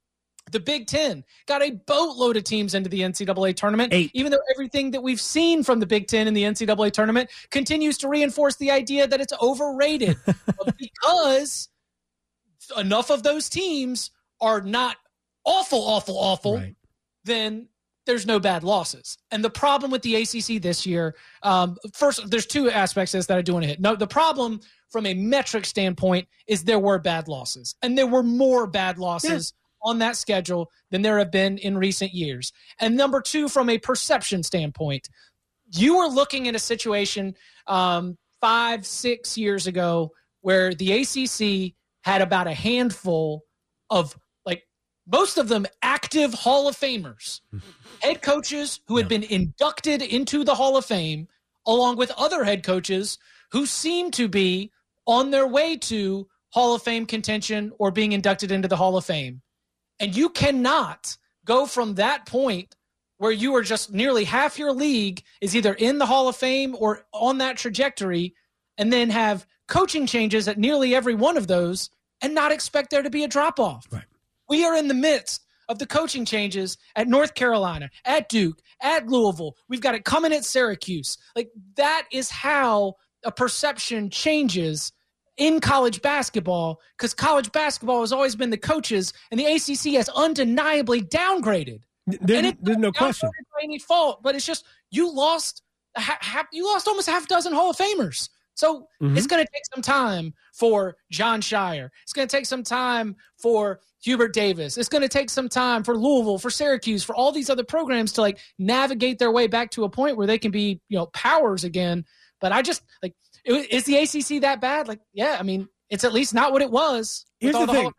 The 0.52 0.60
Big 0.60 0.86
Ten 0.86 1.24
got 1.48 1.60
a 1.60 1.72
boatload 1.72 2.36
of 2.36 2.44
teams 2.44 2.74
into 2.74 2.88
the 2.88 3.00
NCAA 3.00 3.56
tournament, 3.56 3.92
Eight. 3.92 4.12
even 4.14 4.30
though 4.30 4.40
everything 4.54 4.92
that 4.92 5.02
we've 5.02 5.20
seen 5.20 5.64
from 5.64 5.80
the 5.80 5.86
Big 5.86 6.06
Ten 6.06 6.28
in 6.28 6.34
the 6.34 6.44
NCAA 6.44 6.92
tournament 6.92 7.30
continues 7.50 7.98
to 7.98 8.08
reinforce 8.08 8.54
the 8.54 8.70
idea 8.70 9.08
that 9.08 9.20
it's 9.20 9.32
overrated 9.42 10.16
because 10.78 11.68
enough 12.76 13.10
of 13.10 13.22
those 13.22 13.48
teams 13.48 14.10
are 14.40 14.60
not 14.60 14.96
awful, 15.44 15.80
awful, 15.80 16.18
awful, 16.18 16.56
Right. 16.56 16.74
then 17.24 17.68
there's 18.06 18.26
no 18.26 18.38
bad 18.38 18.62
losses. 18.62 19.18
And 19.32 19.44
the 19.44 19.50
problem 19.50 19.90
with 19.90 20.02
the 20.02 20.14
ACC 20.16 20.58
this 20.62 20.86
year, 20.86 21.16
um, 21.42 21.76
first, 21.94 22.30
there's 22.30 22.46
two 22.46 22.70
aspects 22.70 23.12
of 23.14 23.18
this 23.18 23.26
that 23.26 23.38
I 23.38 23.42
do 23.42 23.52
want 23.54 23.64
to 23.64 23.68
hit. 23.68 23.80
No, 23.80 23.96
the 23.96 24.06
problem 24.06 24.60
from 24.90 25.06
a 25.06 25.14
metric 25.14 25.64
standpoint 25.64 26.28
is 26.46 26.62
there 26.62 26.78
were 26.78 26.98
bad 26.98 27.26
losses, 27.26 27.74
and 27.82 27.98
there 27.98 28.06
were 28.06 28.22
more 28.22 28.66
bad 28.68 28.98
losses 28.98 29.52
on 29.82 29.98
that 29.98 30.16
schedule 30.16 30.70
than 30.90 31.02
there 31.02 31.18
have 31.18 31.30
been 31.32 31.58
in 31.58 31.76
recent 31.76 32.12
years. 32.14 32.52
And 32.80 32.96
number 32.96 33.20
two, 33.20 33.48
from 33.48 33.68
a 33.68 33.78
perception 33.78 34.42
standpoint, 34.42 35.08
you 35.72 35.96
were 35.96 36.06
looking 36.06 36.46
at 36.46 36.54
a 36.54 36.60
situation 36.60 37.34
um, 37.66 38.16
five, 38.40 38.86
six 38.86 39.36
years 39.36 39.66
ago 39.66 40.12
where 40.42 40.72
the 40.74 40.92
ACC 41.02 41.74
had 42.06 42.22
about 42.22 42.46
a 42.46 42.54
handful 42.54 43.44
of 43.90 44.16
like 44.44 44.62
most 45.08 45.38
of 45.38 45.48
them 45.48 45.66
active 45.82 46.32
Hall 46.32 46.68
of 46.68 46.76
Famers, 46.76 47.40
head 48.00 48.22
coaches 48.22 48.78
who 48.86 48.96
had 48.96 49.08
been 49.08 49.24
inducted 49.24 50.02
into 50.02 50.44
the 50.44 50.54
Hall 50.54 50.76
of 50.76 50.84
Fame, 50.84 51.26
along 51.66 51.96
with 51.96 52.12
other 52.12 52.44
head 52.44 52.62
coaches 52.62 53.18
who 53.50 53.66
seemed 53.66 54.12
to 54.14 54.28
be 54.28 54.70
on 55.04 55.32
their 55.32 55.48
way 55.48 55.76
to 55.76 56.28
Hall 56.50 56.76
of 56.76 56.82
Fame 56.82 57.06
contention 57.06 57.72
or 57.80 57.90
being 57.90 58.12
inducted 58.12 58.52
into 58.52 58.68
the 58.68 58.76
Hall 58.76 58.96
of 58.96 59.04
Fame. 59.04 59.42
And 59.98 60.16
you 60.16 60.28
cannot 60.28 61.16
go 61.44 61.66
from 61.66 61.96
that 61.96 62.24
point 62.24 62.76
where 63.18 63.32
you 63.32 63.52
are 63.56 63.62
just 63.62 63.92
nearly 63.92 64.22
half 64.22 64.60
your 64.60 64.72
league 64.72 65.24
is 65.40 65.56
either 65.56 65.74
in 65.74 65.98
the 65.98 66.06
Hall 66.06 66.28
of 66.28 66.36
Fame 66.36 66.76
or 66.78 67.04
on 67.12 67.38
that 67.38 67.56
trajectory, 67.56 68.36
and 68.78 68.92
then 68.92 69.10
have 69.10 69.44
coaching 69.66 70.06
changes 70.06 70.46
at 70.46 70.56
nearly 70.56 70.94
every 70.94 71.16
one 71.16 71.36
of 71.36 71.48
those 71.48 71.90
and 72.22 72.34
not 72.34 72.52
expect 72.52 72.90
there 72.90 73.02
to 73.02 73.10
be 73.10 73.24
a 73.24 73.28
drop 73.28 73.58
off. 73.60 73.86
Right. 73.90 74.04
We 74.48 74.64
are 74.64 74.76
in 74.76 74.88
the 74.88 74.94
midst 74.94 75.44
of 75.68 75.78
the 75.78 75.86
coaching 75.86 76.24
changes 76.24 76.78
at 76.94 77.08
North 77.08 77.34
Carolina, 77.34 77.90
at 78.04 78.28
Duke, 78.28 78.58
at 78.80 79.06
Louisville. 79.08 79.56
We've 79.68 79.80
got 79.80 79.94
it 79.94 80.04
coming 80.04 80.32
at 80.32 80.44
Syracuse. 80.44 81.18
Like 81.34 81.50
that 81.76 82.06
is 82.12 82.30
how 82.30 82.94
a 83.24 83.32
perception 83.32 84.08
changes 84.10 84.92
in 85.36 85.60
college 85.60 86.00
basketball 86.00 86.80
because 86.96 87.12
college 87.12 87.50
basketball 87.52 88.00
has 88.00 88.12
always 88.12 88.36
been 88.36 88.50
the 88.50 88.56
coaches 88.56 89.12
and 89.30 89.38
the 89.40 89.44
ACC 89.46 89.94
has 89.94 90.08
undeniably 90.10 91.02
downgraded. 91.02 91.80
There- 92.06 92.38
And 92.38 92.46
it- 92.46 92.64
there's 92.64 92.78
no 92.78 92.92
question. 92.92 93.28
By 93.52 93.64
any 93.64 93.78
fault, 93.78 94.22
but 94.22 94.34
it's 94.36 94.46
just 94.46 94.64
you 94.90 95.10
lost 95.12 95.62
you 96.52 96.64
lost 96.66 96.86
almost 96.86 97.08
half 97.08 97.24
a 97.24 97.26
dozen 97.26 97.52
Hall 97.54 97.70
of 97.70 97.76
Famers 97.76 98.28
So 98.56 98.88
Mhm. 99.00 99.16
it's 99.16 99.26
going 99.26 99.44
to 99.44 99.50
take 99.52 99.62
some 99.72 99.82
time 99.82 100.34
for 100.52 100.96
Jon 101.10 101.40
Scheyer. 101.40 101.90
It's 102.02 102.12
going 102.12 102.26
to 102.26 102.36
take 102.36 102.46
some 102.46 102.62
time 102.64 103.14
for 103.38 103.80
Hubert 104.02 104.32
Davis. 104.34 104.76
It's 104.78 104.88
going 104.88 105.02
to 105.02 105.08
take 105.08 105.30
some 105.30 105.48
time 105.48 105.84
for 105.84 105.96
Louisville, 105.96 106.38
for 106.38 106.50
Syracuse, 106.50 107.04
for 107.04 107.14
all 107.14 107.32
these 107.32 107.50
other 107.50 107.64
programs 107.64 108.12
to 108.12 108.22
like 108.22 108.38
navigate 108.58 109.18
their 109.18 109.30
way 109.30 109.46
back 109.46 109.70
to 109.72 109.84
a 109.84 109.88
point 109.90 110.16
where 110.16 110.26
they 110.26 110.38
can 110.38 110.50
be, 110.50 110.80
you 110.88 110.96
know, 110.98 111.06
powers 111.06 111.64
again. 111.64 112.04
But 112.40 112.52
I 112.52 112.62
just 112.62 112.82
like, 113.02 113.14
i- 113.46 113.68
is 113.70 113.84
the 113.84 113.96
ACC 113.96 114.40
that 114.40 114.60
bad? 114.60 114.88
Like, 114.88 115.00
yeah, 115.12 115.36
I 115.38 115.42
mean, 115.42 115.68
it's 115.90 116.04
at 116.04 116.12
least 116.12 116.32
not 116.34 116.52
what 116.52 116.62
it 116.62 116.70
was. 116.70 117.26
Here's 117.40 117.54
all 117.54 117.66
the 117.66 117.72
thing. 117.72 117.92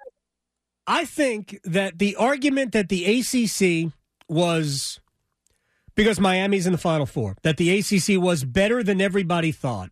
I 0.87 1.05
think 1.05 1.59
that 1.65 1.99
the 1.99 2.15
argument 2.15 2.71
that 2.71 2.89
the 2.89 3.05
ACC 3.05 3.91
was 4.27 4.99
because 5.95 6.19
Miami's 6.19 6.65
in 6.65 6.71
the 6.71 6.77
Final 6.77 7.05
Four, 7.05 7.35
that 7.43 7.57
the 7.57 7.69
ACC 7.77 8.17
was 8.17 8.43
better 8.43 8.81
than 8.83 9.01
everybody 9.01 9.51
thought. 9.51 9.91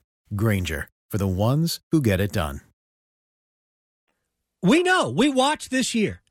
Grainger, 0.35 0.89
for 1.09 1.17
the 1.17 1.27
ones 1.27 1.79
who 1.91 2.01
get 2.01 2.19
it 2.19 2.31
done. 2.31 2.61
We 4.63 4.83
know. 4.83 5.09
We 5.09 5.29
watched 5.29 5.71
this 5.71 5.95
year. 5.95 6.21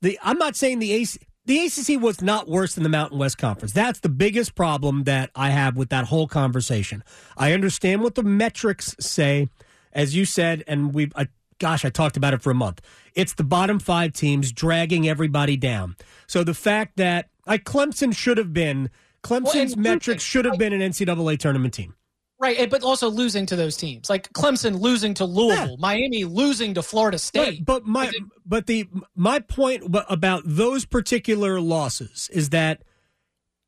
The 0.00 0.18
I'm 0.22 0.38
not 0.38 0.56
saying 0.56 0.78
the 0.78 0.92
AC, 0.92 1.18
the 1.44 1.66
ACC 1.66 2.00
was 2.00 2.22
not 2.22 2.48
worse 2.48 2.74
than 2.74 2.84
the 2.84 2.88
Mountain 2.88 3.18
West 3.18 3.38
Conference. 3.38 3.72
That's 3.72 4.00
the 4.00 4.08
biggest 4.08 4.54
problem 4.54 5.04
that 5.04 5.30
I 5.34 5.50
have 5.50 5.76
with 5.76 5.88
that 5.90 6.06
whole 6.06 6.28
conversation. 6.28 7.02
I 7.36 7.52
understand 7.52 8.02
what 8.02 8.14
the 8.14 8.22
metrics 8.22 8.94
say, 9.00 9.48
as 9.92 10.14
you 10.14 10.24
said, 10.24 10.62
and 10.66 10.94
we. 10.94 11.10
I, 11.16 11.28
gosh, 11.58 11.84
I 11.84 11.90
talked 11.90 12.16
about 12.16 12.32
it 12.32 12.42
for 12.42 12.50
a 12.50 12.54
month. 12.54 12.80
It's 13.14 13.34
the 13.34 13.44
bottom 13.44 13.78
five 13.78 14.12
teams 14.12 14.52
dragging 14.52 15.08
everybody 15.08 15.56
down. 15.56 15.96
So 16.26 16.44
the 16.44 16.54
fact 16.54 16.96
that 16.96 17.28
like 17.46 17.64
Clemson 17.64 18.14
should 18.14 18.38
have 18.38 18.52
been 18.52 18.88
Clemson's 19.22 19.72
and- 19.72 19.82
metrics 19.82 20.22
should 20.22 20.44
have 20.44 20.58
been 20.58 20.72
an 20.72 20.80
NCAA 20.80 21.38
tournament 21.38 21.74
team. 21.74 21.94
Right, 22.40 22.58
eh, 22.58 22.66
but 22.66 22.82
also 22.82 23.10
losing 23.10 23.44
to 23.46 23.56
those 23.56 23.76
teams, 23.76 24.08
like 24.08 24.32
Clemson 24.32 24.80
losing 24.80 25.12
to 25.14 25.26
Louisville, 25.26 25.76
Miami 25.76 26.24
losing 26.24 26.72
to 26.72 26.82
Florida 26.82 27.18
State. 27.18 27.40
Right, 27.40 27.64
but 27.64 27.84
my 27.84 28.10
but 28.46 28.66
the 28.66 28.88
my 29.14 29.40
point 29.40 29.84
about 30.08 30.42
those 30.46 30.86
particular 30.86 31.60
losses 31.60 32.30
is 32.32 32.48
that 32.48 32.82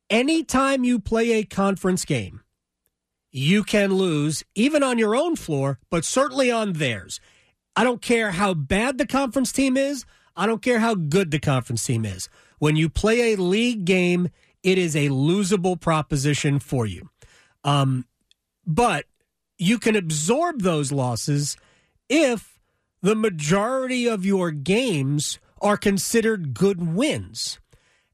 anytime 0.09 0.83
you 0.83 0.99
play 0.99 1.33
a 1.33 1.43
conference 1.43 2.03
game, 2.03 2.41
you 3.31 3.63
can 3.63 3.93
lose 3.93 4.43
even 4.55 4.81
on 4.81 4.97
your 4.97 5.15
own 5.15 5.35
floor, 5.35 5.77
but 5.91 6.03
certainly 6.03 6.49
on 6.49 6.73
theirs. 6.73 7.19
I 7.75 7.83
don't 7.83 8.01
care 8.01 8.31
how 8.31 8.55
bad 8.55 8.97
the 8.97 9.07
conference 9.07 9.51
team 9.51 9.77
is. 9.77 10.03
I 10.35 10.47
don't 10.47 10.63
care 10.63 10.79
how 10.79 10.95
good 10.95 11.29
the 11.29 11.39
conference 11.39 11.83
team 11.85 12.05
is. 12.05 12.27
When 12.57 12.75
you 12.75 12.89
play 12.89 13.33
a 13.33 13.37
league 13.37 13.85
game, 13.85 14.29
it 14.63 14.79
is 14.79 14.95
a 14.95 15.09
losable 15.09 15.79
proposition 15.79 16.59
for 16.59 16.85
you. 16.87 17.09
Um, 17.63 18.05
but 18.65 19.05
you 19.57 19.79
can 19.79 19.95
absorb 19.95 20.61
those 20.61 20.91
losses 20.91 21.57
if 22.09 22.59
the 23.01 23.15
majority 23.15 24.07
of 24.07 24.25
your 24.25 24.51
games 24.51 25.39
are 25.61 25.77
considered 25.77 26.53
good 26.53 26.95
wins. 26.95 27.59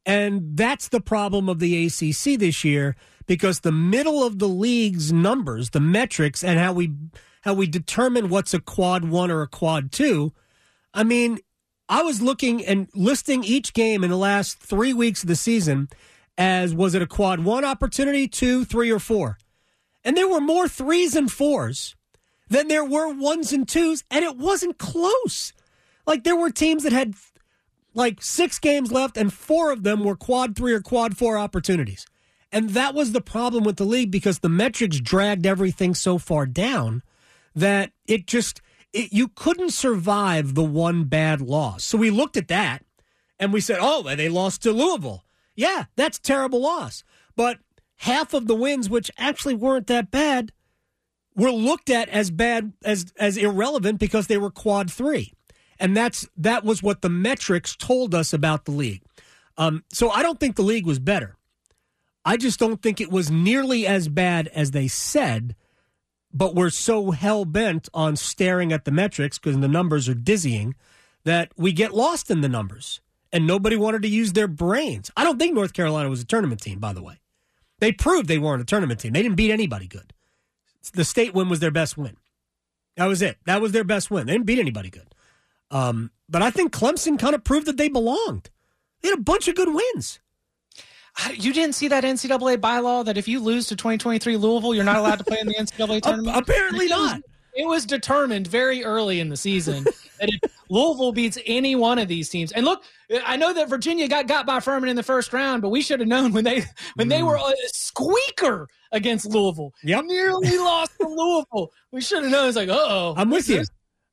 And 0.05 0.57
that's 0.57 0.87
the 0.87 1.01
problem 1.01 1.49
of 1.49 1.59
the 1.59 1.85
ACC 1.85 2.39
this 2.39 2.63
year 2.63 2.95
because 3.25 3.59
the 3.59 3.71
middle 3.71 4.23
of 4.23 4.39
the 4.39 4.47
league's 4.47 5.13
numbers, 5.13 5.69
the 5.69 5.79
metrics 5.79 6.43
and 6.43 6.59
how 6.59 6.73
we 6.73 6.91
how 7.41 7.53
we 7.53 7.67
determine 7.67 8.27
what's 8.27 8.53
a 8.53 8.59
quad 8.59 9.05
1 9.05 9.31
or 9.31 9.41
a 9.41 9.47
quad 9.47 9.93
2, 9.93 10.33
I 10.93 11.03
mean, 11.03 11.39
I 11.87 12.01
was 12.01 12.21
looking 12.21 12.65
and 12.65 12.89
listing 12.93 13.45
each 13.45 13.73
game 13.73 14.03
in 14.03 14.09
the 14.09 14.17
last 14.17 14.59
3 14.59 14.91
weeks 14.93 15.23
of 15.23 15.29
the 15.29 15.37
season 15.37 15.87
as 16.37 16.73
was 16.73 16.95
it 16.95 17.01
a 17.01 17.07
quad 17.07 17.41
1 17.41 17.63
opportunity, 17.63 18.27
2, 18.27 18.65
3 18.65 18.91
or 18.91 18.99
4. 18.99 19.37
And 20.03 20.15
there 20.15 20.27
were 20.27 20.41
more 20.41 20.65
3s 20.65 21.15
and 21.15 21.29
4s 21.29 21.95
than 22.49 22.67
there 22.67 22.85
were 22.85 23.13
ones 23.13 23.53
and 23.53 23.67
twos, 23.67 24.03
and 24.09 24.25
it 24.25 24.37
wasn't 24.37 24.77
close. 24.77 25.53
Like 26.05 26.23
there 26.23 26.35
were 26.35 26.49
teams 26.49 26.83
that 26.83 26.93
had 26.93 27.13
like 27.93 28.21
six 28.21 28.59
games 28.59 28.91
left, 28.91 29.17
and 29.17 29.31
four 29.31 29.71
of 29.71 29.83
them 29.83 30.03
were 30.03 30.15
quad 30.15 30.55
three 30.55 30.73
or 30.73 30.81
quad 30.81 31.17
four 31.17 31.37
opportunities. 31.37 32.05
And 32.51 32.71
that 32.71 32.95
was 32.95 33.11
the 33.11 33.21
problem 33.21 33.63
with 33.63 33.77
the 33.77 33.85
league 33.85 34.09
because 34.09 34.39
the 34.39 34.49
metrics 34.49 34.99
dragged 34.99 35.45
everything 35.45 35.93
so 35.93 36.17
far 36.17 36.45
down 36.47 37.03
that 37.55 37.91
it 38.07 38.25
just 38.25 38.61
it, 38.91 39.13
you 39.13 39.27
couldn't 39.27 39.71
survive 39.71 40.55
the 40.55 40.63
one 40.63 41.03
bad 41.03 41.41
loss. 41.41 41.83
So 41.83 41.97
we 41.97 42.09
looked 42.09 42.37
at 42.37 42.47
that 42.47 42.83
and 43.39 43.53
we 43.53 43.61
said, 43.61 43.77
"Oh, 43.79 44.03
they 44.03 44.29
lost 44.29 44.63
to 44.63 44.71
Louisville. 44.71 45.23
Yeah, 45.55 45.85
that's 45.95 46.17
terrible 46.17 46.61
loss." 46.61 47.03
But 47.35 47.59
half 47.99 48.33
of 48.33 48.47
the 48.47 48.55
wins, 48.55 48.89
which 48.89 49.11
actually 49.17 49.55
weren't 49.55 49.87
that 49.87 50.11
bad, 50.11 50.51
were 51.35 51.51
looked 51.51 51.89
at 51.89 52.09
as 52.09 52.31
bad 52.31 52.73
as 52.83 53.13
as 53.17 53.37
irrelevant 53.37 53.99
because 53.99 54.27
they 54.27 54.37
were 54.37 54.51
quad 54.51 54.91
three, 54.91 55.33
and 55.79 55.95
that's 55.95 56.27
that 56.37 56.63
was 56.63 56.83
what 56.83 57.01
the 57.01 57.09
metrics 57.09 57.75
told 57.75 58.15
us 58.15 58.33
about 58.33 58.65
the 58.65 58.71
league. 58.71 59.01
Um, 59.57 59.83
so 59.91 60.09
I 60.09 60.23
don't 60.23 60.39
think 60.39 60.55
the 60.55 60.61
league 60.63 60.85
was 60.85 60.99
better. 60.99 61.35
I 62.25 62.37
just 62.37 62.59
don't 62.59 62.81
think 62.81 62.99
it 63.01 63.11
was 63.11 63.31
nearly 63.31 63.85
as 63.87 64.07
bad 64.07 64.47
as 64.49 64.71
they 64.71 64.87
said. 64.87 65.55
But 66.31 66.53
we're 66.53 66.69
so 66.69 67.09
hell 67.09 67.43
bent 67.43 67.89
on 67.91 68.15
staring 68.15 68.71
at 68.71 68.85
the 68.85 68.91
metrics 68.91 69.39
because 69.39 69.59
the 69.59 69.67
numbers 69.67 70.07
are 70.07 70.13
dizzying 70.13 70.75
that 71.23 71.51
we 71.57 71.71
get 71.71 71.91
lost 71.91 72.29
in 72.29 72.41
the 72.41 72.49
numbers, 72.49 73.01
and 73.33 73.47
nobody 73.47 73.75
wanted 73.75 74.03
to 74.03 74.07
use 74.07 74.33
their 74.33 74.47
brains. 74.47 75.09
I 75.17 75.23
don't 75.23 75.39
think 75.39 75.55
North 75.55 75.73
Carolina 75.73 76.07
was 76.07 76.21
a 76.21 76.25
tournament 76.25 76.61
team, 76.61 76.77
by 76.77 76.93
the 76.93 77.01
way. 77.01 77.19
They 77.79 77.91
proved 77.91 78.27
they 78.27 78.37
weren't 78.37 78.61
a 78.61 78.65
tournament 78.65 78.99
team. 78.99 79.13
They 79.13 79.21
didn't 79.21 79.37
beat 79.37 79.51
anybody 79.51 79.87
good 79.87 80.13
the 80.93 81.03
state 81.03 81.33
win 81.33 81.49
was 81.49 81.59
their 81.59 81.71
best 81.71 81.97
win. 81.97 82.15
That 82.95 83.05
was 83.05 83.21
it. 83.21 83.37
That 83.45 83.61
was 83.61 83.73
their 83.73 83.83
best 83.83 84.09
win. 84.09 84.25
They 84.25 84.33
didn't 84.33 84.45
beat 84.45 84.59
anybody 84.59 84.89
good. 84.89 85.13
Um, 85.71 86.09
but 86.27 86.41
I 86.41 86.49
think 86.51 86.71
Clemson 86.73 87.19
kind 87.19 87.35
of 87.35 87.43
proved 87.43 87.67
that 87.67 87.77
they 87.77 87.89
belonged. 87.89 88.49
They 89.01 89.09
had 89.09 89.19
a 89.19 89.21
bunch 89.21 89.47
of 89.47 89.55
good 89.55 89.73
wins. 89.73 90.19
You 91.33 91.53
didn't 91.53 91.75
see 91.75 91.89
that 91.89 92.03
NCAA 92.03 92.57
bylaw 92.57 93.05
that 93.05 93.17
if 93.17 93.27
you 93.27 93.39
lose 93.39 93.67
to 93.67 93.75
2023 93.75 94.37
Louisville, 94.37 94.73
you're 94.73 94.83
not 94.83 94.95
allowed 94.97 95.19
to 95.19 95.25
play 95.25 95.37
in 95.39 95.47
the 95.47 95.53
NCAA 95.55 96.01
tournament? 96.01 96.35
apparently 96.37 96.85
It 96.85 96.91
was- 96.91 96.99
not. 97.11 97.21
It 97.55 97.67
was 97.67 97.85
determined 97.85 98.47
very 98.47 98.83
early 98.85 99.19
in 99.19 99.27
the 99.29 99.35
season 99.37 99.85
that 100.19 100.29
if 100.41 100.51
Louisville 100.69 101.11
beats 101.11 101.37
any 101.45 101.75
one 101.75 101.97
of 101.99 102.07
these 102.07 102.29
teams, 102.29 102.51
and 102.51 102.65
look, 102.65 102.83
I 103.25 103.35
know 103.37 103.53
that 103.53 103.69
Virginia 103.69 104.07
got 104.07 104.27
got 104.27 104.45
by 104.45 104.59
Furman 104.59 104.89
in 104.89 104.95
the 104.95 105.03
first 105.03 105.33
round, 105.33 105.61
but 105.61 105.69
we 105.69 105.81
should 105.81 105.99
have 105.99 106.07
known 106.09 106.31
when 106.33 106.43
they 106.43 106.63
when 106.95 107.07
they 107.07 107.23
were 107.23 107.35
a 107.37 107.53
squeaker 107.67 108.67
against 108.91 109.25
Louisville, 109.25 109.73
Mm. 109.83 109.89
Yep. 109.89 110.05
nearly 110.05 110.57
lost 110.57 110.91
to 110.99 111.07
Louisville. 111.07 111.71
We 111.91 112.01
should 112.01 112.23
have 112.23 112.31
known. 112.31 112.47
It's 112.47 112.57
like, 112.57 112.69
oh, 112.71 113.13
I'm 113.17 113.29
with 113.29 113.47
you. 113.49 113.63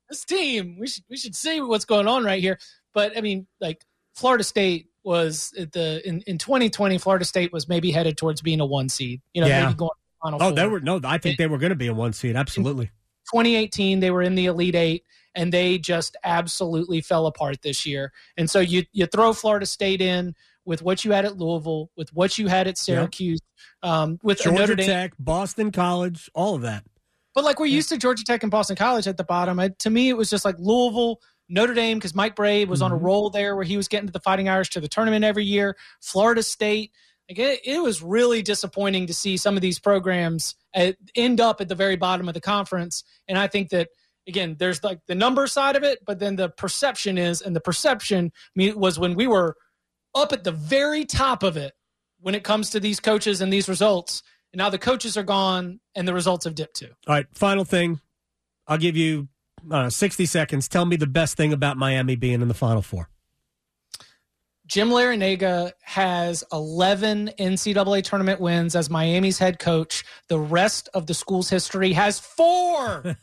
this, 0.09 0.25
team. 0.25 0.77
We 0.79 0.87
should 0.87 1.03
we 1.09 1.17
should 1.17 1.35
see 1.35 1.61
what's 1.61 1.85
going 1.85 2.07
on 2.07 2.23
right 2.23 2.41
here. 2.41 2.59
But 2.93 3.17
I 3.17 3.21
mean, 3.21 3.47
like 3.59 3.83
Florida 4.15 4.43
State 4.43 4.87
was 5.03 5.53
at 5.57 5.71
the 5.71 6.05
in, 6.07 6.21
in 6.27 6.37
2020. 6.37 6.97
Florida 6.97 7.25
State 7.25 7.51
was 7.53 7.67
maybe 7.69 7.91
headed 7.91 8.17
towards 8.17 8.41
being 8.41 8.59
a 8.59 8.65
one 8.65 8.89
seed. 8.89 9.21
You 9.33 9.41
know, 9.41 9.47
Yeah. 9.47 9.65
maybe 9.65 9.75
going 9.75 9.89
to 9.89 9.95
the 9.95 10.17
final. 10.23 10.43
Oh, 10.43 10.49
four. 10.49 10.55
they 10.55 10.67
were 10.67 10.79
no. 10.79 10.99
I 11.03 11.17
think 11.17 11.37
they 11.37 11.47
were 11.47 11.57
going 11.57 11.69
to 11.71 11.75
be 11.75 11.87
a 11.87 11.93
one 11.93 12.13
seed. 12.13 12.35
Absolutely. 12.35 12.91
2018 13.33 13.99
they 13.99 14.09
were 14.11 14.21
in 14.21 14.35
the 14.35 14.45
elite 14.45 14.75
eight 14.75 15.03
and 15.37 15.53
they 15.53 15.77
just 15.77 16.17
absolutely 16.25 16.99
fell 16.99 17.25
apart 17.27 17.61
this 17.61 17.85
year 17.85 18.11
and 18.37 18.49
so 18.49 18.59
you 18.59 18.83
you 18.91 19.05
throw 19.05 19.31
florida 19.31 19.65
state 19.65 20.01
in 20.01 20.33
with 20.65 20.81
what 20.81 21.05
you 21.05 21.11
had 21.13 21.23
at 21.23 21.37
louisville 21.37 21.89
with 21.95 22.09
what 22.13 22.37
you 22.37 22.47
had 22.47 22.67
at 22.67 22.77
syracuse 22.77 23.39
um, 23.83 24.19
with 24.23 24.39
Georgia 24.41 24.59
notre 24.59 24.75
dame 24.75 24.87
Tech, 24.87 25.13
Boston 25.19 25.71
College, 25.71 26.29
all 26.35 26.55
of 26.55 26.63
that. 26.63 26.83
but 27.33 27.43
like 27.45 27.59
we're 27.59 27.67
used 27.67 27.87
to 27.89 27.97
georgia 27.97 28.23
tech 28.25 28.43
and 28.43 28.51
boston 28.51 28.75
college 28.75 29.07
at 29.07 29.15
the 29.15 29.23
bottom 29.23 29.59
I, 29.59 29.69
to 29.79 29.89
me 29.89 30.09
it 30.09 30.17
was 30.17 30.29
just 30.29 30.43
like 30.43 30.55
louisville 30.59 31.21
Notre 31.49 31.73
Dame, 31.73 31.97
because 31.97 32.13
Mike 32.13 32.35
Brey 32.35 32.65
was 32.65 32.81
on 32.81 32.91
a 32.91 32.97
Mhm. 32.97 33.03
roll 33.03 33.29
there 33.29 33.55
where 33.55 33.63
he 33.63 33.77
was 33.77 33.87
getting 33.87 34.05
to 34.07 34.11
the 34.11 34.19
Fighting 34.19 34.49
Irish 34.49 34.69
to 34.71 34.81
the 34.81 34.89
tournament 34.89 35.23
every 35.23 35.45
year. 35.45 35.77
Florida 36.01 36.43
State, 36.43 36.91
like 37.29 37.39
it, 37.39 37.61
it 37.63 37.81
was 37.81 38.01
really 38.03 38.41
disappointing 38.41 39.07
to 39.07 39.13
see 39.13 39.37
some 39.37 39.55
of 39.55 39.61
these 39.61 39.79
programs 39.79 40.55
at, 40.73 40.97
end 41.15 41.39
up 41.39 41.61
at 41.61 41.69
the 41.69 41.73
very 41.73 41.95
bottom 41.95 42.27
of 42.27 42.33
the 42.33 42.41
conference. 42.41 43.05
And 43.29 43.37
I 43.37 43.47
think 43.47 43.69
that 43.69 43.87
again, 44.27 44.55
there's 44.59 44.83
like 44.83 44.99
the 45.07 45.15
number 45.15 45.47
side 45.47 45.75
of 45.75 45.83
it, 45.83 45.99
but 46.05 46.19
then 46.19 46.35
the 46.35 46.49
perception 46.49 47.17
is, 47.17 47.41
and 47.41 47.55
the 47.55 47.61
perception 47.61 48.31
was 48.55 48.99
when 48.99 49.15
we 49.15 49.27
were 49.27 49.55
up 50.13 50.33
at 50.33 50.43
the 50.43 50.51
very 50.51 51.05
top 51.05 51.43
of 51.43 51.57
it 51.57 51.73
when 52.19 52.35
it 52.35 52.43
comes 52.43 52.71
to 52.71 52.79
these 52.79 52.99
coaches 52.99 53.41
and 53.41 53.51
these 53.51 53.69
results. 53.69 54.23
And 54.53 54.59
now 54.59 54.69
the 54.69 54.77
coaches 54.77 55.17
are 55.17 55.23
gone, 55.23 55.79
and 55.95 56.07
the 56.07 56.13
results 56.13 56.45
have 56.45 56.55
dipped 56.55 56.77
too. 56.77 56.89
All 57.07 57.15
right, 57.15 57.25
final 57.33 57.65
thing. 57.65 57.99
I'll 58.65 58.77
give 58.77 58.97
you 58.97 59.27
uh, 59.69 59.89
60 59.89 60.25
seconds. 60.25 60.67
Tell 60.67 60.85
me 60.85 60.95
the 60.95 61.07
best 61.07 61.37
thing 61.37 61.53
about 61.53 61.77
Miami 61.77 62.15
being 62.15 62.41
in 62.41 62.47
the 62.47 62.53
Final 62.53 62.81
Four. 62.81 63.09
Jim 64.67 64.89
Larranaga 64.89 65.71
has 65.81 66.43
11 66.51 67.31
NCAA 67.39 68.03
tournament 68.03 68.41
wins 68.41 68.75
as 68.75 68.89
Miami's 68.89 69.39
head 69.39 69.59
coach. 69.59 70.03
The 70.27 70.37
rest 70.37 70.89
of 70.93 71.07
the 71.07 71.13
school's 71.13 71.49
history 71.49 71.93
has 71.93 72.19
four. 72.19 73.01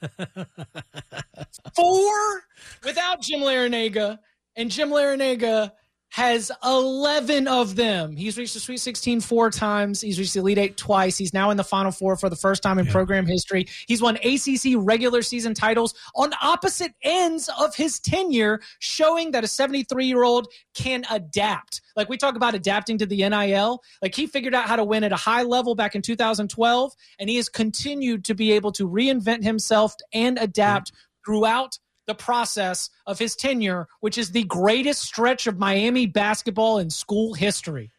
four 1.76 2.42
without 2.83 3.20
Jim 3.20 3.40
Larranaga. 3.40 4.18
And 4.57 4.70
Jim 4.70 4.88
Larranaga 4.88 5.72
has 6.14 6.53
11 6.62 7.48
of 7.48 7.74
them. 7.74 8.14
He's 8.14 8.38
reached 8.38 8.55
the 8.55 8.61
Sweet 8.61 8.77
16 8.77 9.20
four 9.20 9.50
times. 9.50 10.00
He's 10.00 10.16
reached 10.16 10.35
the 10.35 10.38
Elite 10.38 10.59
Eight 10.59 10.77
twice. 10.77 11.18
He's 11.18 11.35
now 11.35 11.50
in 11.50 11.57
the 11.57 11.64
Final 11.64 11.90
Four 11.90 12.14
for 12.16 12.31
the 12.31 12.37
first 12.37 12.62
time 12.62 12.79
in 12.79 12.87
yeah. 12.87 12.92
program 12.92 13.27
history. 13.27 13.66
He's 13.88 14.00
won 14.00 14.16
ACC 14.18 14.74
regular 14.77 15.22
season 15.22 15.55
titles 15.55 15.92
on 16.14 16.31
opposite 16.40 16.92
ends 17.03 17.50
of 17.59 17.74
his 17.74 17.98
tenure, 17.98 18.61
showing 18.79 19.33
that 19.33 19.42
a 19.42 19.48
73 19.48 20.07
year 20.07 20.22
old 20.22 20.46
can 20.72 21.05
adapt. 21.11 21.83
Like 21.96 22.09
we 22.09 22.16
talk 22.16 22.37
about 22.37 22.55
adapting 22.55 22.96
to 22.98 23.07
the 23.07 23.29
NIL. 23.29 23.83
Like 24.00 24.14
he 24.14 24.29
figured 24.29 24.55
out 24.55 24.68
how 24.68 24.77
to 24.77 24.85
win 24.85 25.03
at 25.03 25.11
a 25.11 25.16
high 25.16 25.42
level 25.42 25.74
back 25.74 25.96
in 25.96 26.03
2012, 26.03 26.92
and 27.18 27.29
he 27.29 27.35
has 27.35 27.48
continued 27.48 28.24
to 28.27 28.37
be 28.37 28.53
able 28.53 28.70
to 28.70 28.88
reinvent 28.88 29.42
himself 29.42 29.96
and 30.12 30.38
adapt 30.38 30.92
throughout 31.27 31.77
the 32.07 32.14
process 32.14 32.90
of 33.07 33.19
his 33.19 33.37
tenure, 33.37 33.88
which 34.01 34.19
is 34.19 34.31
the 34.31 34.45
greatest 34.45 35.03
stretch 35.03 35.47
of 35.47 35.59
Miami 35.59 36.07
basketball 36.07 36.79
in 36.79 36.90
school 36.90 37.35
history. 37.35 37.90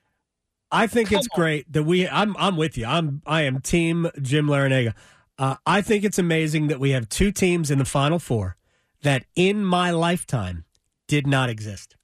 I 0.71 0.87
think 0.87 1.09
Come 1.09 1.19
it's 1.19 1.27
on. 1.31 1.39
great 1.39 1.71
that 1.73 1.83
we. 1.83 2.07
I'm 2.07 2.35
I'm 2.37 2.57
with 2.57 2.77
you. 2.77 2.85
I'm 2.85 3.21
I 3.25 3.43
am 3.43 3.61
team 3.61 4.09
Jim 4.21 4.47
Larranaga. 4.47 4.93
Uh, 5.37 5.55
I 5.65 5.81
think 5.81 6.03
it's 6.03 6.19
amazing 6.19 6.67
that 6.67 6.79
we 6.79 6.91
have 6.91 7.09
two 7.09 7.31
teams 7.31 7.69
in 7.69 7.77
the 7.77 7.85
Final 7.85 8.19
Four 8.19 8.57
that 9.03 9.25
in 9.35 9.63
my 9.63 9.91
lifetime 9.91 10.65
did 11.07 11.27
not 11.27 11.49
exist. 11.49 11.95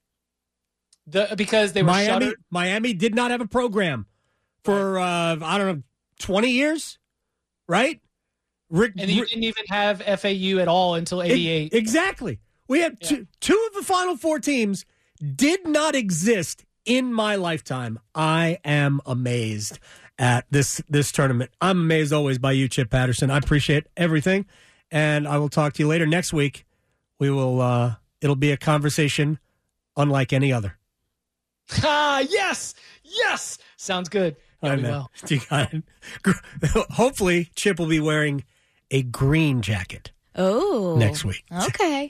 The, 1.07 1.33
because 1.35 1.73
they 1.73 1.81
were 1.81 1.87
Miami. 1.87 2.25
Shuttered. 2.25 2.43
Miami 2.49 2.93
did 2.93 3.15
not 3.15 3.31
have 3.31 3.41
a 3.41 3.47
program 3.47 4.05
for 4.63 4.99
uh, 4.99 5.37
I 5.41 5.57
don't 5.57 5.67
know 5.67 5.83
twenty 6.19 6.51
years, 6.51 6.99
right? 7.67 7.99
Rick, 8.71 8.93
and 8.97 9.09
you 9.09 9.25
didn't 9.25 9.43
even 9.43 9.65
have 9.67 10.01
FAU 10.01 10.59
at 10.59 10.67
all 10.67 10.95
until 10.95 11.21
'88. 11.21 11.73
Exactly. 11.73 12.39
We 12.67 12.79
had 12.79 12.97
yeah. 13.01 13.07
two, 13.09 13.27
two 13.41 13.67
of 13.67 13.75
the 13.75 13.85
Final 13.85 14.15
Four 14.17 14.39
teams 14.39 14.85
did 15.35 15.67
not 15.67 15.93
exist 15.93 16.65
in 16.85 17.13
my 17.13 17.35
lifetime. 17.35 17.99
I 18.15 18.59
am 18.63 19.01
amazed 19.05 19.77
at 20.17 20.45
this 20.49 20.81
this 20.89 21.11
tournament. 21.11 21.51
I'm 21.59 21.81
amazed 21.81 22.13
always 22.13 22.39
by 22.39 22.53
you, 22.53 22.67
Chip 22.69 22.89
Patterson. 22.89 23.29
I 23.29 23.37
appreciate 23.37 23.87
everything, 23.97 24.45
and 24.89 25.27
I 25.27 25.37
will 25.37 25.49
talk 25.49 25.73
to 25.73 25.83
you 25.83 25.87
later 25.87 26.07
next 26.07 26.33
week. 26.33 26.65
We 27.19 27.29
will. 27.29 27.61
uh 27.61 27.95
It'll 28.21 28.35
be 28.35 28.51
a 28.51 28.57
conversation 28.57 29.39
unlike 29.97 30.33
any 30.33 30.51
other. 30.53 30.77
Ah, 31.83 32.19
yes, 32.19 32.75
yes, 33.03 33.57
sounds 33.77 34.09
good. 34.09 34.35
I 34.61 34.75
know. 34.75 35.07
Well. 35.23 35.71
Hopefully, 36.91 37.49
Chip 37.55 37.79
will 37.79 37.87
be 37.87 38.01
wearing 38.01 38.43
a 38.91 39.03
green 39.03 39.61
jacket. 39.61 40.11
Oh. 40.35 40.95
Next 40.97 41.25
week. 41.25 41.43
Okay. 41.51 42.09